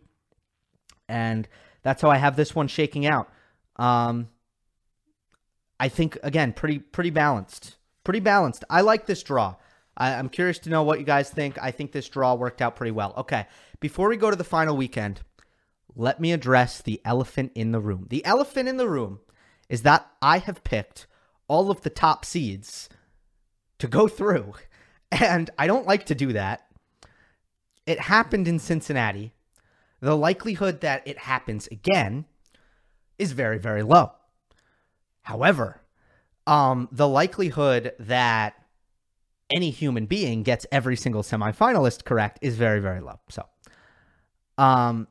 and 1.08 1.48
that's 1.82 2.02
how 2.02 2.10
I 2.10 2.16
have 2.16 2.36
this 2.36 2.54
one 2.54 2.68
shaking 2.68 3.06
out. 3.06 3.28
Um, 3.76 4.28
I 5.78 5.88
think 5.88 6.18
again, 6.22 6.52
pretty 6.52 6.78
pretty 6.78 7.10
balanced, 7.10 7.76
pretty 8.04 8.20
balanced. 8.20 8.64
I 8.70 8.82
like 8.82 9.06
this 9.06 9.22
draw. 9.22 9.56
I, 9.96 10.14
I'm 10.14 10.28
curious 10.28 10.58
to 10.60 10.70
know 10.70 10.82
what 10.82 10.98
you 10.98 11.04
guys 11.04 11.30
think. 11.30 11.58
I 11.60 11.70
think 11.70 11.92
this 11.92 12.08
draw 12.08 12.34
worked 12.34 12.62
out 12.62 12.76
pretty 12.76 12.92
well. 12.92 13.14
Okay, 13.18 13.46
before 13.80 14.08
we 14.08 14.16
go 14.16 14.30
to 14.30 14.36
the 14.36 14.44
final 14.44 14.76
weekend, 14.76 15.20
let 15.94 16.20
me 16.20 16.32
address 16.32 16.80
the 16.80 17.00
elephant 17.04 17.52
in 17.54 17.72
the 17.72 17.80
room. 17.80 18.06
The 18.10 18.24
elephant 18.24 18.68
in 18.68 18.76
the 18.76 18.88
room 18.88 19.20
is 19.68 19.82
that 19.82 20.06
I 20.22 20.38
have 20.38 20.64
picked 20.64 21.06
all 21.48 21.70
of 21.70 21.82
the 21.82 21.90
top 21.90 22.24
seeds 22.24 22.88
to 23.78 23.88
go 23.88 24.08
through, 24.08 24.54
and 25.12 25.50
I 25.58 25.66
don't 25.66 25.86
like 25.86 26.06
to 26.06 26.14
do 26.14 26.32
that. 26.32 26.66
It 27.86 28.00
happened 28.00 28.48
in 28.48 28.58
Cincinnati 28.58 29.34
the 30.00 30.16
likelihood 30.16 30.82
that 30.82 31.02
it 31.06 31.18
happens 31.18 31.66
again 31.68 32.26
is 33.18 33.32
very, 33.32 33.58
very 33.58 33.82
low. 33.82 34.12
However, 35.22 35.80
um, 36.46 36.88
the 36.92 37.08
likelihood 37.08 37.92
that 37.98 38.54
any 39.54 39.70
human 39.70 40.06
being 40.06 40.42
gets 40.42 40.66
every 40.72 40.96
single 40.96 41.22
semifinalist 41.22 42.04
correct 42.04 42.38
is 42.42 42.56
very, 42.56 42.80
very 42.80 43.00
low. 43.00 43.20
So, 43.28 43.44
um, 44.58 45.08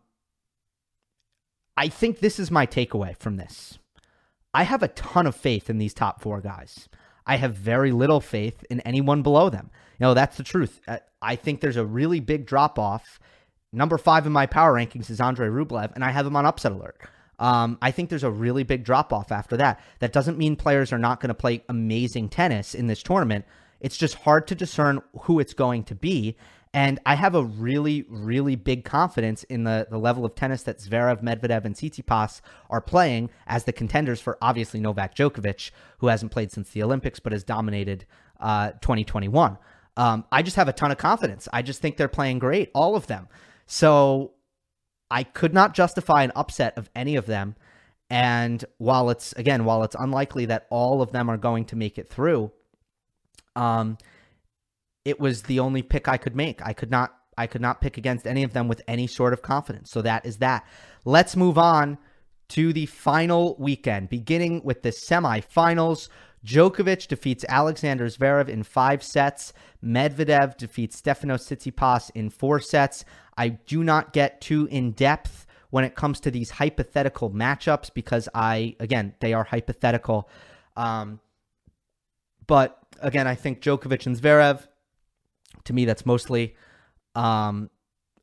I 1.76 1.88
think 1.88 2.20
this 2.20 2.39
is 2.39 2.52
my 2.52 2.68
takeaway 2.68 3.18
from 3.18 3.38
this. 3.38 3.80
I 4.54 4.63
have 4.63 4.84
a 4.84 4.89
ton 4.89 5.26
of 5.26 5.36
faith 5.36 5.70
in 5.70 5.80
these 5.80 5.94
top 5.94 6.22
four 6.22 6.42
guys. 6.42 6.88
I 7.26 7.38
have 7.38 7.56
very 7.56 7.92
little 7.92 8.22
faith 8.22 8.63
in 8.70 8.82
anyone 8.82 9.24
below 9.24 9.50
them. 9.50 9.72
You 10.00 10.08
know, 10.08 10.13
that's 10.13 10.38
the 10.38 10.44
truth. 10.44 10.82
Uh, 10.88 11.00
I 11.22 11.36
think 11.36 11.62
there's 11.62 11.78
a 11.78 11.86
really 11.86 12.20
big 12.20 12.46
drop 12.46 12.78
off 12.78 13.20
Number 13.74 13.98
five 13.98 14.28
in 14.28 14.32
my 14.32 14.46
power 14.46 14.74
rankings 14.74 15.10
is 15.10 15.20
Andre 15.20 15.48
Rublev, 15.48 15.94
and 15.96 16.04
I 16.04 16.12
have 16.12 16.28
him 16.28 16.36
on 16.36 16.46
upset 16.46 16.72
alert. 16.72 17.02
Um, 17.43 17.77
I 17.82 17.91
think 17.91 18.10
there's 18.10 18.23
a 18.23 18.32
really 18.32 18.63
big 18.63 18.86
drop 18.86 19.12
off 19.12 19.29
after 19.29 19.58
that. 19.58 19.82
That 19.99 20.13
doesn't 20.13 20.38
mean 20.38 20.56
players 20.56 20.93
are 20.93 20.97
not 20.97 21.19
going 21.19 21.27
to 21.27 21.34
play 21.34 21.62
amazing 21.67 22.29
tennis 22.29 22.73
in 22.73 22.88
this 22.88 23.03
tournament. 23.03 23.43
It's 23.82 23.97
just 23.97 24.15
hard 24.15 24.47
to 24.47 24.56
discern 24.56 25.01
who 25.23 25.41
it's 25.41 25.53
going 25.53 25.84
to 25.84 25.95
be. 25.95 26.38
And 26.73 27.01
I 27.06 27.15
have 27.15 27.36
a 27.36 27.43
really, 27.43 28.06
really 28.08 28.56
big 28.56 28.86
confidence 28.86 29.43
in 29.43 29.65
the, 29.65 29.86
the 29.89 29.97
level 29.97 30.23
of 30.23 30.36
tennis 30.36 30.63
that 30.63 30.79
Zverev, 30.79 31.21
Medvedev, 31.21 31.65
and 31.65 31.75
Tsitsipas 31.75 32.39
are 32.69 32.79
playing 32.79 33.29
as 33.45 33.65
the 33.65 33.73
contenders 33.73 34.21
for 34.21 34.38
obviously 34.41 34.79
Novak 34.79 35.13
Djokovic, 35.13 35.71
who 35.97 36.08
hasn't 36.08 36.32
played 36.32 36.49
since 36.49 36.69
the 36.69 36.82
Olympics 36.82 37.19
but 37.19 37.34
has 37.34 37.43
dominated 37.43 38.06
uh, 38.39 38.71
2021. 38.79 39.58
Um, 39.97 40.23
I 40.32 40.43
just 40.43 40.56
have 40.56 40.69
a 40.69 40.73
ton 40.73 40.91
of 40.91 40.97
confidence. 40.97 41.49
I 41.51 41.62
just 41.62 41.82
think 41.82 41.97
they're 41.97 42.08
playing 42.08 42.39
great, 42.39 42.71
all 42.73 42.95
of 42.95 43.08
them. 43.08 43.27
So 43.67 44.32
I 45.13 45.21
could 45.21 45.54
not 45.54 45.76
justify 45.76 46.23
an 46.23 46.32
upset 46.36 46.76
of 46.76 46.89
any 46.95 47.15
of 47.15 47.28
them. 47.28 47.56
And 48.10 48.65
while 48.80 49.12
it's 49.12 49.32
again, 49.34 49.63
while 49.63 49.84
it's 49.84 49.95
unlikely 49.97 50.47
that 50.47 50.65
all 50.71 51.04
of 51.04 51.12
them 51.12 51.30
are 51.30 51.38
going 51.38 51.65
to 51.65 51.76
make 51.76 51.99
it 51.99 52.10
through, 52.10 52.52
um, 53.56 53.99
it 55.06 55.19
was 55.19 55.43
the 55.43 55.60
only 55.60 55.84
pick 55.84 56.08
I 56.08 56.17
could 56.17 56.36
make. 56.36 56.65
I 56.65 56.73
could 56.73 56.89
not 56.89 57.13
I 57.38 57.45
could 57.45 57.62
not 57.62 57.80
pick 57.80 57.97
against 57.97 58.26
any 58.26 58.41
of 58.41 58.54
them 58.54 58.67
with 58.67 58.82
any 58.88 59.06
sort 59.06 59.34
of 59.34 59.43
confidence. 59.43 59.91
So 59.91 60.02
that 60.02 60.26
is 60.26 60.38
that. 60.38 60.65
Let's 61.06 61.36
move 61.36 61.60
on 61.60 61.99
to 62.49 62.73
the 62.73 62.88
final 62.88 63.56
weekend, 63.60 64.10
beginning 64.10 64.62
with 64.63 64.82
the 64.82 64.91
semifinals. 64.91 66.10
Djokovic 66.45 67.08
defeats 67.08 67.45
Alexander 67.47 68.06
Zverev 68.08 68.49
in 68.49 68.63
five 68.63 69.01
sets. 69.01 69.53
Medvedev 69.84 70.58
defeats 70.58 71.01
Stefanos 71.01 71.47
Tsitsipas 71.47 72.12
in 72.13 72.29
four 72.29 72.60
sets. 72.60 73.06
I 73.38 73.49
do 73.49 73.84
not 73.84 74.13
get 74.13 74.41
too 74.41 74.67
in 74.69 74.91
depth 74.91 75.45
when 75.69 75.84
it 75.84 75.95
comes 75.95 76.19
to 76.19 76.32
these 76.32 76.51
hypothetical 76.51 77.32
matchups 77.32 77.93
because 77.93 78.29
I, 78.34 78.75
again, 78.79 79.15
they 79.21 79.34
are 79.34 79.43
hypothetical. 79.43 80.29
Um, 80.75 81.19
but 82.45 82.77
again, 83.01 83.27
I 83.27 83.36
think 83.36 83.62
Djokovic 83.62 84.06
and 84.06 84.15
Zverev, 84.15 84.67
to 85.63 85.73
me, 85.73 85.86
that's 85.86 86.06
mostly 86.06 86.56
um, 87.15 87.69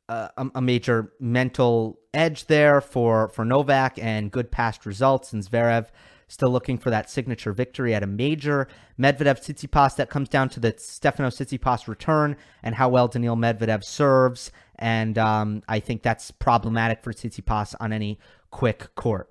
a, 0.08 0.50
a, 0.54 0.60
major 0.60 1.12
mental 1.20 1.98
edge 2.12 2.46
there 2.46 2.80
for 2.80 3.28
for 3.28 3.44
Novak 3.44 3.98
and 3.98 4.30
good 4.30 4.50
past 4.50 4.84
results. 4.84 5.32
And 5.32 5.42
Zverev 5.42 5.88
still 6.30 6.50
looking 6.50 6.78
for 6.78 6.90
that 6.90 7.10
signature 7.10 7.52
victory 7.52 7.92
at 7.92 8.02
a 8.02 8.06
major. 8.06 8.68
Medvedev 8.98 9.40
Tsitsipas, 9.40 9.96
that 9.96 10.08
comes 10.08 10.28
down 10.28 10.48
to 10.50 10.60
the 10.60 10.74
Stefano 10.78 11.28
Tsitsipas 11.28 11.88
return 11.88 12.36
and 12.62 12.76
how 12.76 12.88
well 12.88 13.08
Daniil 13.08 13.36
Medvedev 13.36 13.82
serves. 13.82 14.52
And 14.78 15.18
um, 15.18 15.62
I 15.68 15.80
think 15.80 16.02
that's 16.02 16.30
problematic 16.30 17.02
for 17.02 17.12
Tsitsipas 17.12 17.74
on 17.80 17.92
any 17.92 18.20
quick 18.50 18.94
court. 18.94 19.30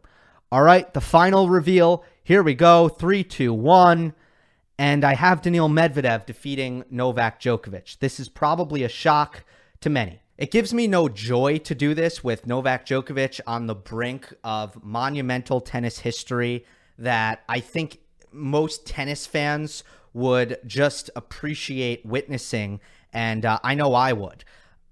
All 0.52 0.62
right, 0.62 0.94
the 0.94 1.02
final 1.02 1.50
reveal. 1.50 2.04
Here 2.24 2.44
we 2.44 2.54
go. 2.54 2.90
Three, 2.90 3.24
two, 3.24 3.54
one. 3.54 4.14
And 4.78 5.04
I 5.06 5.16
have 5.16 5.42
Daniil 5.42 5.70
Medvedev 5.70 6.26
defeating 6.26 6.84
Novak 6.90 7.40
Djokovic. 7.42 8.00
This 8.00 8.20
is 8.20 8.30
probably 8.30 8.84
a 8.84 8.90
shock 8.90 9.44
to 9.82 9.90
many. 9.90 10.22
It 10.38 10.52
gives 10.52 10.74
me 10.74 10.88
no 10.88 11.10
joy 11.10 11.60
to 11.60 11.76
do 11.76 11.94
this 11.94 12.24
with 12.24 12.48
Novak 12.48 12.86
Djokovic 12.86 13.42
on 13.46 13.68
the 13.68 13.76
brink 13.76 14.34
of 14.44 14.84
monumental 14.84 15.62
tennis 15.62 16.00
history 16.00 16.66
that 17.00 17.44
I 17.50 17.60
think 17.60 18.00
most 18.32 18.86
tennis 18.86 19.26
fans 19.26 19.84
would 20.14 20.60
just 20.66 21.10
appreciate 21.16 22.06
witnessing. 22.06 22.80
And 23.12 23.46
uh, 23.46 23.60
I 23.64 23.76
know 23.76 23.94
I 23.94 24.14
would. 24.14 24.44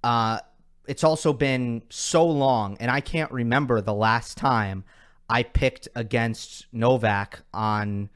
Uh, 0.04 0.40
it's 0.88 1.04
also 1.04 1.34
been 1.34 1.84
so 1.90 2.26
long, 2.26 2.78
and 2.80 2.90
I 2.90 3.02
can't 3.02 3.32
remember 3.32 3.82
the 3.82 3.94
last 3.94 4.38
time 4.38 4.86
I 5.30 5.44
picked 5.44 5.90
against 5.96 6.66
Novak 6.72 7.42
on 7.54 8.10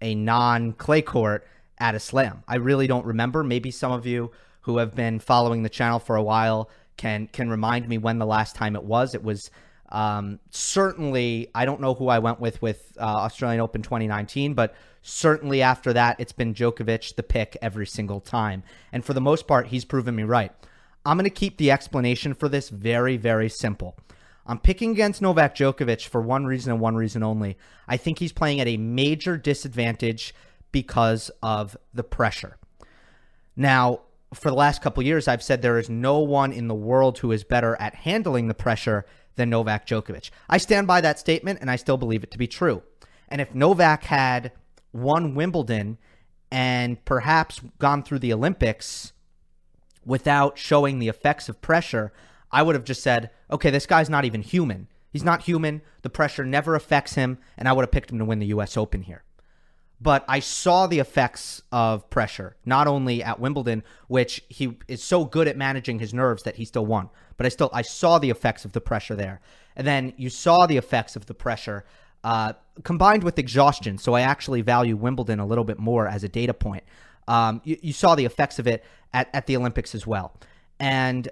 a 0.00 0.14
non 0.14 0.72
clay 0.72 1.02
court 1.02 1.46
at 1.78 1.94
a 1.94 2.00
slam. 2.00 2.42
I 2.48 2.56
really 2.56 2.86
don't 2.86 3.04
remember. 3.04 3.44
Maybe 3.44 3.70
some 3.70 3.92
of 3.92 4.06
you 4.06 4.30
who 4.62 4.78
have 4.78 4.94
been 4.94 5.18
following 5.18 5.62
the 5.62 5.68
channel 5.68 5.98
for 5.98 6.16
a 6.16 6.22
while 6.22 6.70
can 6.96 7.26
can 7.26 7.50
remind 7.50 7.88
me 7.88 7.98
when 7.98 8.18
the 8.18 8.26
last 8.26 8.56
time 8.56 8.74
it 8.74 8.84
was. 8.84 9.14
It 9.14 9.22
was 9.22 9.50
um, 9.92 10.40
certainly 10.50 11.48
I 11.54 11.66
don't 11.66 11.80
know 11.80 11.94
who 11.94 12.08
I 12.08 12.18
went 12.18 12.40
with 12.40 12.60
with 12.62 12.96
uh, 12.98 13.04
Australian 13.04 13.60
Open 13.60 13.82
2019, 13.82 14.54
but 14.54 14.74
certainly 15.02 15.62
after 15.62 15.92
that 15.92 16.18
it's 16.18 16.32
been 16.32 16.54
Djokovic 16.54 17.14
the 17.14 17.22
pick 17.22 17.56
every 17.62 17.86
single 17.86 18.18
time, 18.18 18.62
and 18.90 19.04
for 19.04 19.12
the 19.12 19.20
most 19.20 19.46
part 19.46 19.68
he's 19.68 19.84
proven 19.84 20.16
me 20.16 20.24
right. 20.24 20.50
I'm 21.04 21.16
going 21.18 21.24
to 21.24 21.30
keep 21.30 21.58
the 21.58 21.70
explanation 21.70 22.32
for 22.32 22.48
this 22.48 22.70
very 22.70 23.18
very 23.18 23.50
simple. 23.50 23.96
I'm 24.46 24.58
picking 24.58 24.90
against 24.90 25.22
Novak 25.22 25.54
Djokovic 25.54 26.06
for 26.06 26.20
one 26.20 26.46
reason 26.46 26.72
and 26.72 26.80
one 26.80 26.96
reason 26.96 27.22
only. 27.22 27.56
I 27.86 27.96
think 27.96 28.18
he's 28.18 28.32
playing 28.32 28.60
at 28.60 28.66
a 28.66 28.76
major 28.78 29.36
disadvantage 29.36 30.34
because 30.72 31.30
of 31.42 31.76
the 31.92 32.02
pressure. 32.02 32.56
Now, 33.54 34.00
for 34.34 34.48
the 34.48 34.56
last 34.56 34.82
couple 34.82 35.02
years, 35.02 35.28
I've 35.28 35.42
said 35.42 35.60
there 35.60 35.78
is 35.78 35.90
no 35.90 36.18
one 36.18 36.52
in 36.52 36.66
the 36.66 36.74
world 36.74 37.18
who 37.18 37.30
is 37.30 37.44
better 37.44 37.76
at 37.78 37.94
handling 37.94 38.48
the 38.48 38.54
pressure 38.54 39.04
than 39.36 39.50
Novak 39.50 39.86
Djokovic. 39.86 40.30
I 40.48 40.58
stand 40.58 40.86
by 40.86 41.00
that 41.00 41.18
statement 41.18 41.60
and 41.60 41.70
I 41.70 41.76
still 41.76 41.96
believe 41.96 42.22
it 42.22 42.30
to 42.32 42.38
be 42.38 42.46
true. 42.46 42.82
And 43.28 43.40
if 43.40 43.54
Novak 43.54 44.04
had 44.04 44.52
won 44.92 45.34
Wimbledon 45.34 45.98
and 46.50 47.02
perhaps 47.04 47.60
gone 47.78 48.02
through 48.02 48.18
the 48.18 48.32
Olympics 48.32 49.12
without 50.04 50.58
showing 50.58 50.98
the 50.98 51.08
effects 51.08 51.48
of 51.48 51.62
pressure, 51.62 52.12
I 52.50 52.62
would 52.62 52.74
have 52.74 52.84
just 52.84 53.02
said, 53.02 53.30
okay, 53.50 53.70
this 53.70 53.86
guy's 53.86 54.10
not 54.10 54.24
even 54.24 54.42
human. 54.42 54.88
He's 55.10 55.24
not 55.24 55.42
human. 55.42 55.82
The 56.02 56.10
pressure 56.10 56.44
never 56.44 56.74
affects 56.74 57.14
him, 57.14 57.38
and 57.56 57.68
I 57.68 57.72
would 57.72 57.82
have 57.82 57.90
picked 57.90 58.10
him 58.10 58.18
to 58.18 58.24
win 58.24 58.38
the 58.38 58.46
U.S. 58.46 58.76
Open 58.76 59.02
here. 59.02 59.24
But 60.02 60.24
I 60.26 60.40
saw 60.40 60.88
the 60.88 60.98
effects 60.98 61.62
of 61.70 62.10
pressure, 62.10 62.56
not 62.64 62.88
only 62.88 63.22
at 63.22 63.38
Wimbledon, 63.38 63.84
which 64.08 64.42
he 64.48 64.76
is 64.88 65.00
so 65.00 65.24
good 65.24 65.46
at 65.46 65.56
managing 65.56 66.00
his 66.00 66.12
nerves 66.12 66.42
that 66.42 66.56
he 66.56 66.64
still 66.64 66.84
won, 66.84 67.08
but 67.36 67.46
I 67.46 67.50
still 67.50 67.70
I 67.72 67.82
saw 67.82 68.18
the 68.18 68.30
effects 68.30 68.64
of 68.64 68.72
the 68.72 68.80
pressure 68.80 69.14
there. 69.14 69.40
And 69.76 69.86
then 69.86 70.12
you 70.16 70.28
saw 70.28 70.66
the 70.66 70.76
effects 70.76 71.14
of 71.14 71.26
the 71.26 71.34
pressure 71.34 71.84
uh, 72.24 72.54
combined 72.82 73.22
with 73.22 73.38
exhaustion. 73.38 73.96
So 73.96 74.14
I 74.14 74.22
actually 74.22 74.60
value 74.60 74.96
Wimbledon 74.96 75.38
a 75.38 75.46
little 75.46 75.64
bit 75.64 75.78
more 75.78 76.08
as 76.08 76.24
a 76.24 76.28
data 76.28 76.54
point. 76.54 76.82
Um, 77.28 77.60
you, 77.64 77.78
you, 77.80 77.92
saw 77.92 78.16
the 78.16 78.24
effects 78.24 78.58
of 78.58 78.66
it 78.66 78.84
at, 79.12 79.28
at 79.32 79.46
the 79.46 79.56
Olympics 79.56 79.94
as 79.94 80.04
well. 80.04 80.36
And 80.80 81.28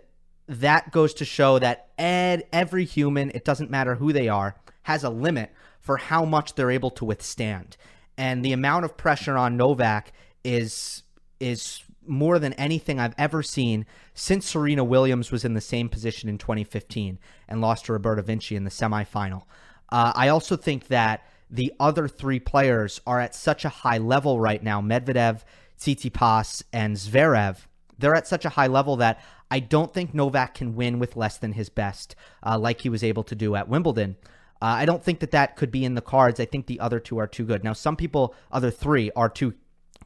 that 0.47 0.93
goes 0.93 1.13
to 1.15 1.25
show 1.25 1.59
that 1.59 1.89
ed, 1.99 2.45
every 2.53 2.85
human, 2.85 3.33
it 3.35 3.45
doesn't 3.45 3.71
matter 3.71 3.97
who 3.97 4.13
they 4.13 4.29
are, 4.29 4.55
has 4.83 5.03
a 5.03 5.11
limit 5.11 5.51
for 5.81 5.97
how 5.97 6.25
much 6.25 6.55
they're 6.55 6.71
able 6.71 6.91
to 6.91 7.05
withstand. 7.05 7.77
And 8.21 8.45
the 8.45 8.53
amount 8.53 8.85
of 8.85 8.99
pressure 8.99 9.39
on 9.39 9.57
Novak 9.57 10.13
is 10.45 11.05
is 11.41 11.83
more 12.07 12.39
than 12.39 12.53
anything 12.55 13.01
I've 13.01 13.15
ever 13.17 13.43
seen 13.43 13.87
since 14.13 14.47
Serena 14.47 14.85
Williams 14.85 15.33
was 15.33 15.43
in 15.43 15.55
the 15.55 15.61
same 15.63 15.89
position 15.89 16.29
in 16.29 16.37
2015 16.37 17.19
and 17.49 17.61
lost 17.63 17.87
to 17.87 17.95
Roberta 17.95 18.21
Vinci 18.21 18.57
in 18.57 18.65
the 18.65 18.71
semifinal. 18.71 19.45
Uh, 19.89 20.13
I 20.15 20.29
also 20.29 20.55
think 20.59 20.89
that 20.89 21.27
the 21.49 21.73
other 21.81 22.09
three 22.09 22.39
players 22.39 23.01
are 23.07 23.21
at 23.21 23.35
such 23.35 23.65
a 23.65 23.71
high 23.71 23.97
level 23.97 24.39
right 24.39 24.63
now 24.63 24.83
Medvedev, 24.83 25.41
Tsitsipas, 25.79 26.63
and 26.75 26.97
Zverev. 26.97 27.57
They're 27.99 28.15
at 28.15 28.29
such 28.29 28.45
a 28.45 28.51
high 28.51 28.67
level 28.67 28.97
that 28.97 29.25
I 29.51 29.61
don't 29.61 29.95
think 29.95 30.13
Novak 30.13 30.57
can 30.57 30.77
win 30.77 30.99
with 30.99 31.17
less 31.17 31.39
than 31.39 31.55
his 31.55 31.71
best, 31.71 32.17
uh, 32.45 32.59
like 32.59 32.83
he 32.83 32.91
was 32.91 33.03
able 33.03 33.23
to 33.25 33.35
do 33.35 33.57
at 33.57 33.71
Wimbledon. 33.71 34.17
Uh, 34.63 34.67
I 34.67 34.85
don't 34.85 35.03
think 35.03 35.21
that 35.21 35.31
that 35.31 35.57
could 35.57 35.71
be 35.71 35.85
in 35.85 35.95
the 35.95 36.03
cards. 36.03 36.39
I 36.39 36.45
think 36.45 36.67
the 36.67 36.81
other 36.81 37.01
two 37.01 37.19
are 37.19 37.27
too 37.27 37.45
good. 37.45 37.65
Now, 37.65 37.73
some 37.73 37.97
people, 37.97 38.35
other 38.53 38.71
three, 38.71 39.11
are 39.17 39.29
too 39.29 39.55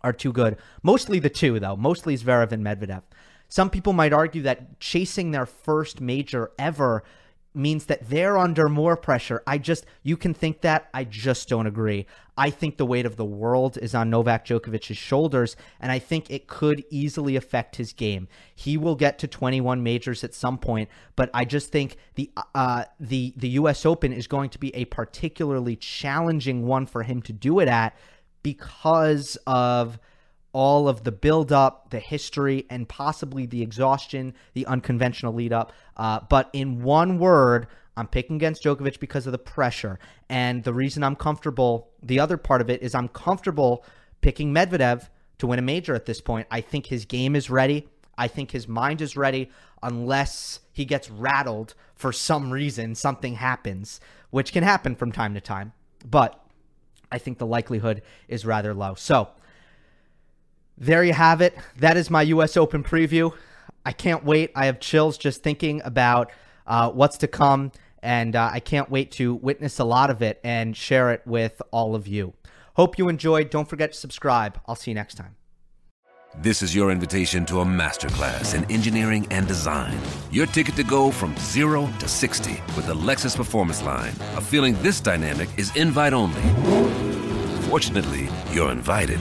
are 0.03 0.13
too 0.13 0.33
good. 0.33 0.59
Mostly 0.83 1.19
the 1.19 1.31
two, 1.31 1.59
though. 1.59 1.77
Mostly 1.77 2.17
Zverev 2.17 2.53
and 2.53 2.65
Medvedev. 2.65 3.03
Some 3.49 3.71
people 3.71 3.93
might 3.93 4.13
argue 4.13 4.43
that 4.43 4.79
chasing 4.79 5.31
their 5.31 5.47
first 5.47 6.01
major 6.01 6.51
ever 6.59 7.03
means 7.55 7.87
that 7.87 8.09
they're 8.09 8.37
under 8.37 8.69
more 8.69 8.97
pressure. 8.97 9.43
I 9.47 9.59
just, 9.59 9.87
you 10.03 10.17
can 10.17 10.35
think 10.35 10.61
that. 10.63 10.89
I 10.93 11.05
just 11.05 11.49
don't 11.49 11.67
agree. 11.67 12.07
I 12.37 12.51
think 12.51 12.77
the 12.77 12.87
weight 12.87 13.07
of 13.07 13.17
the 13.17 13.25
world 13.25 13.79
is 13.79 13.95
on 13.95 14.11
Novak 14.11 14.45
Djokovic's 14.45 14.97
shoulders, 14.97 15.57
and 15.81 15.93
I 15.93 16.01
think 16.01 16.31
it 16.31 16.49
could 16.49 16.85
easily 16.91 17.37
affect 17.37 17.77
his 17.77 17.93
game. 17.93 18.27
He 18.55 18.77
will 18.77 18.97
get 18.97 19.19
to 19.21 19.29
21 19.29 19.83
majors 19.83 20.25
at 20.25 20.35
some 20.35 20.59
point, 20.59 20.89
but 21.15 21.31
I 21.33 21.45
just 21.45 21.71
think 21.71 21.97
the 22.17 22.31
uh, 22.55 22.85
the 22.99 23.35
the 23.37 23.51
U.S. 23.51 23.87
Open 23.87 24.13
is 24.13 24.27
going 24.27 24.51
to 24.51 24.59
be 24.59 24.75
a 24.75 24.85
particularly 24.87 25.77
challenging 25.77 26.67
one 26.67 26.87
for 26.87 27.05
him 27.05 27.23
to 27.23 27.33
do 27.33 27.61
it 27.61 27.69
at 27.69 27.97
because 28.43 29.39
of 29.47 29.99
all 30.55 30.89
of 30.89 31.05
the 31.05 31.13
build-up, 31.13 31.91
the 31.91 31.99
history, 31.99 32.65
and 32.71 32.89
possibly 32.89 33.45
the 33.45 33.61
exhaustion, 33.61 34.33
the 34.55 34.65
unconventional 34.67 35.35
lead-up. 35.35 35.73
Uh, 35.99 36.21
but 36.31 36.49
in 36.55 36.83
one 36.83 37.19
word, 37.19 37.67
I'm 37.97 38.07
picking 38.07 38.37
against 38.37 38.63
Djokovic 38.63 39.01
because 39.01 39.27
of 39.27 39.33
the 39.33 39.39
pressure. 39.39 39.99
And 40.29 40.65
the 40.65 40.73
reason 40.73 41.05
I'm 41.05 41.17
comfortable, 41.17 41.91
the 42.03 42.21
other 42.21 42.37
part 42.37 42.61
of 42.61 42.71
it 42.71 42.83
is 42.83 42.95
I'm 42.95 43.09
comfortable 43.09 43.85
picking 44.21 44.55
Medvedev 44.55 45.09
to 45.39 45.47
win 45.47 45.59
a 45.59 45.63
major 45.63 45.95
at 45.95 46.07
this 46.07 46.21
point. 46.21 46.47
I 46.51 46.61
think 46.61 46.87
his 46.87 47.05
game 47.05 47.37
is 47.37 47.51
ready. 47.51 47.89
I 48.17 48.29
think 48.29 48.53
his 48.53 48.69
mind 48.69 49.01
is 49.01 49.17
ready 49.17 49.51
unless 49.83 50.61
he 50.73 50.85
gets 50.85 51.11
rattled 51.11 51.75
for 51.95 52.13
some 52.13 52.51
reason, 52.51 52.95
something 52.95 53.35
happens, 53.35 54.01
which 54.31 54.53
can 54.53 54.63
happen 54.63 54.95
from 54.95 55.13
time 55.13 55.35
to 55.35 55.41
time. 55.41 55.73
But 56.05 56.41
I 57.13 57.19
think 57.19 57.39
the 57.39 57.47
likelihood 57.47 58.03
is 58.29 58.47
rather 58.47 58.73
low. 58.73 58.95
So, 58.95 59.29
there 60.77 61.05
you 61.05 61.13
have 61.13 61.41
it. 61.41 61.57
That 61.79 61.97
is 61.97 62.11
my 62.11 62.23
U.S. 62.23 62.57
Open 62.57 62.83
preview. 62.83 63.33
I 63.85 63.93
can't 63.93 64.25
wait. 64.25 64.51
I 64.55 64.67
have 64.67 64.81
chills 64.81 65.19
just 65.19 65.43
thinking 65.43 65.83
about 65.85 66.31
uh, 66.67 66.91
what's 66.91 67.19
to 67.19 67.29
come, 67.29 67.73
and 68.03 68.35
uh, 68.35 68.51
I 68.53 68.61
can't 68.61 68.91
wait 68.91 69.13
to 69.13 69.35
witness 69.35 69.79
a 69.79 69.85
lot 69.85 70.11
of 70.11 70.23
it 70.23 70.41
and 70.43 70.77
share 70.77 71.13
it 71.13 71.23
with 71.27 71.61
all 71.71 71.95
of 71.95 72.07
you. 72.07 72.35
Hope 72.75 72.99
you 72.99 73.09
enjoyed. 73.09 73.51
Don't 73.51 73.69
forget 73.69 73.93
to 73.93 73.99
subscribe. 73.99 74.61
I'll 74.67 74.75
see 74.75 74.91
you 74.91 74.95
next 74.95 75.15
time. 75.15 75.37
This 76.39 76.63
is 76.63 76.75
your 76.75 76.91
invitation 76.91 77.47
to 77.47 77.61
a 77.61 77.65
masterclass 77.65 78.57
in 78.57 78.69
engineering 78.71 79.25
and 79.31 79.47
design. 79.47 79.97
Your 80.33 80.47
ticket 80.47 80.75
to 80.75 80.83
go 80.83 81.13
from 81.13 81.37
zero 81.37 81.89
to 82.01 82.09
60 82.09 82.61
with 82.75 82.87
the 82.87 82.95
Lexus 82.95 83.37
Performance 83.37 83.83
Line. 83.85 84.13
A 84.35 84.41
feeling 84.41 84.75
this 84.83 85.01
dynamic 85.01 85.49
is 85.57 85.75
invite 85.77 86.13
only. 86.13 86.43
Fortunately, 87.69 88.29
you're 88.53 88.73
invited. 88.73 89.21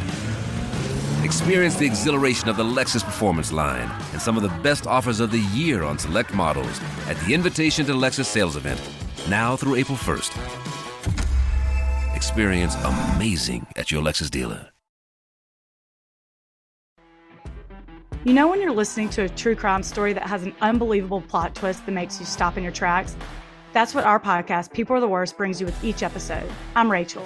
Experience 1.24 1.76
the 1.78 1.86
exhilaration 1.86 2.50
of 2.50 2.58
the 2.58 2.64
Lexus 2.64 3.02
Performance 3.02 3.54
line 3.54 3.90
and 4.12 4.22
some 4.22 4.36
of 4.36 4.44
the 4.44 4.50
best 4.62 4.86
offers 4.86 5.22
of 5.22 5.32
the 5.32 5.40
year 5.40 5.82
on 5.82 5.98
select 5.98 6.34
models 6.34 6.82
at 7.08 7.18
the 7.22 7.34
Invitation 7.34 7.86
to 7.86 7.94
Lexus 7.94 8.26
sales 8.26 8.58
event, 8.58 8.82
now 9.30 9.56
through 9.56 9.76
April 9.76 9.98
1st. 9.98 10.34
Experience 12.14 12.76
amazing 12.84 13.66
at 13.78 13.90
your 13.90 14.04
Lexus 14.04 14.30
dealer. 14.30 14.70
You 18.26 18.34
know, 18.34 18.50
when 18.50 18.62
you're 18.62 18.72
listening 18.72 19.10
to 19.12 19.22
a 19.22 19.30
true 19.30 19.56
crime 19.56 19.84
story 19.84 20.12
that 20.12 20.28
has 20.28 20.44
an 20.44 20.54
unbelievable 20.60 21.22
plot 21.22 21.56
twist 21.56 21.86
that 21.86 21.94
makes 21.94 22.20
you 22.20 22.26
stop 22.26 22.58
in 22.58 22.64
your 22.64 22.74
tracks? 22.74 23.16
That's 23.72 23.96
what 23.96 24.04
our 24.04 24.20
podcast, 24.20 24.74
People 24.74 24.98
Are 24.98 25.00
the 25.00 25.08
Worst, 25.08 25.38
brings 25.38 25.62
you 25.62 25.66
with 25.66 25.84
each 25.86 26.04
episode. 26.04 26.52
I'm 26.76 26.92
Rachel. 26.92 27.26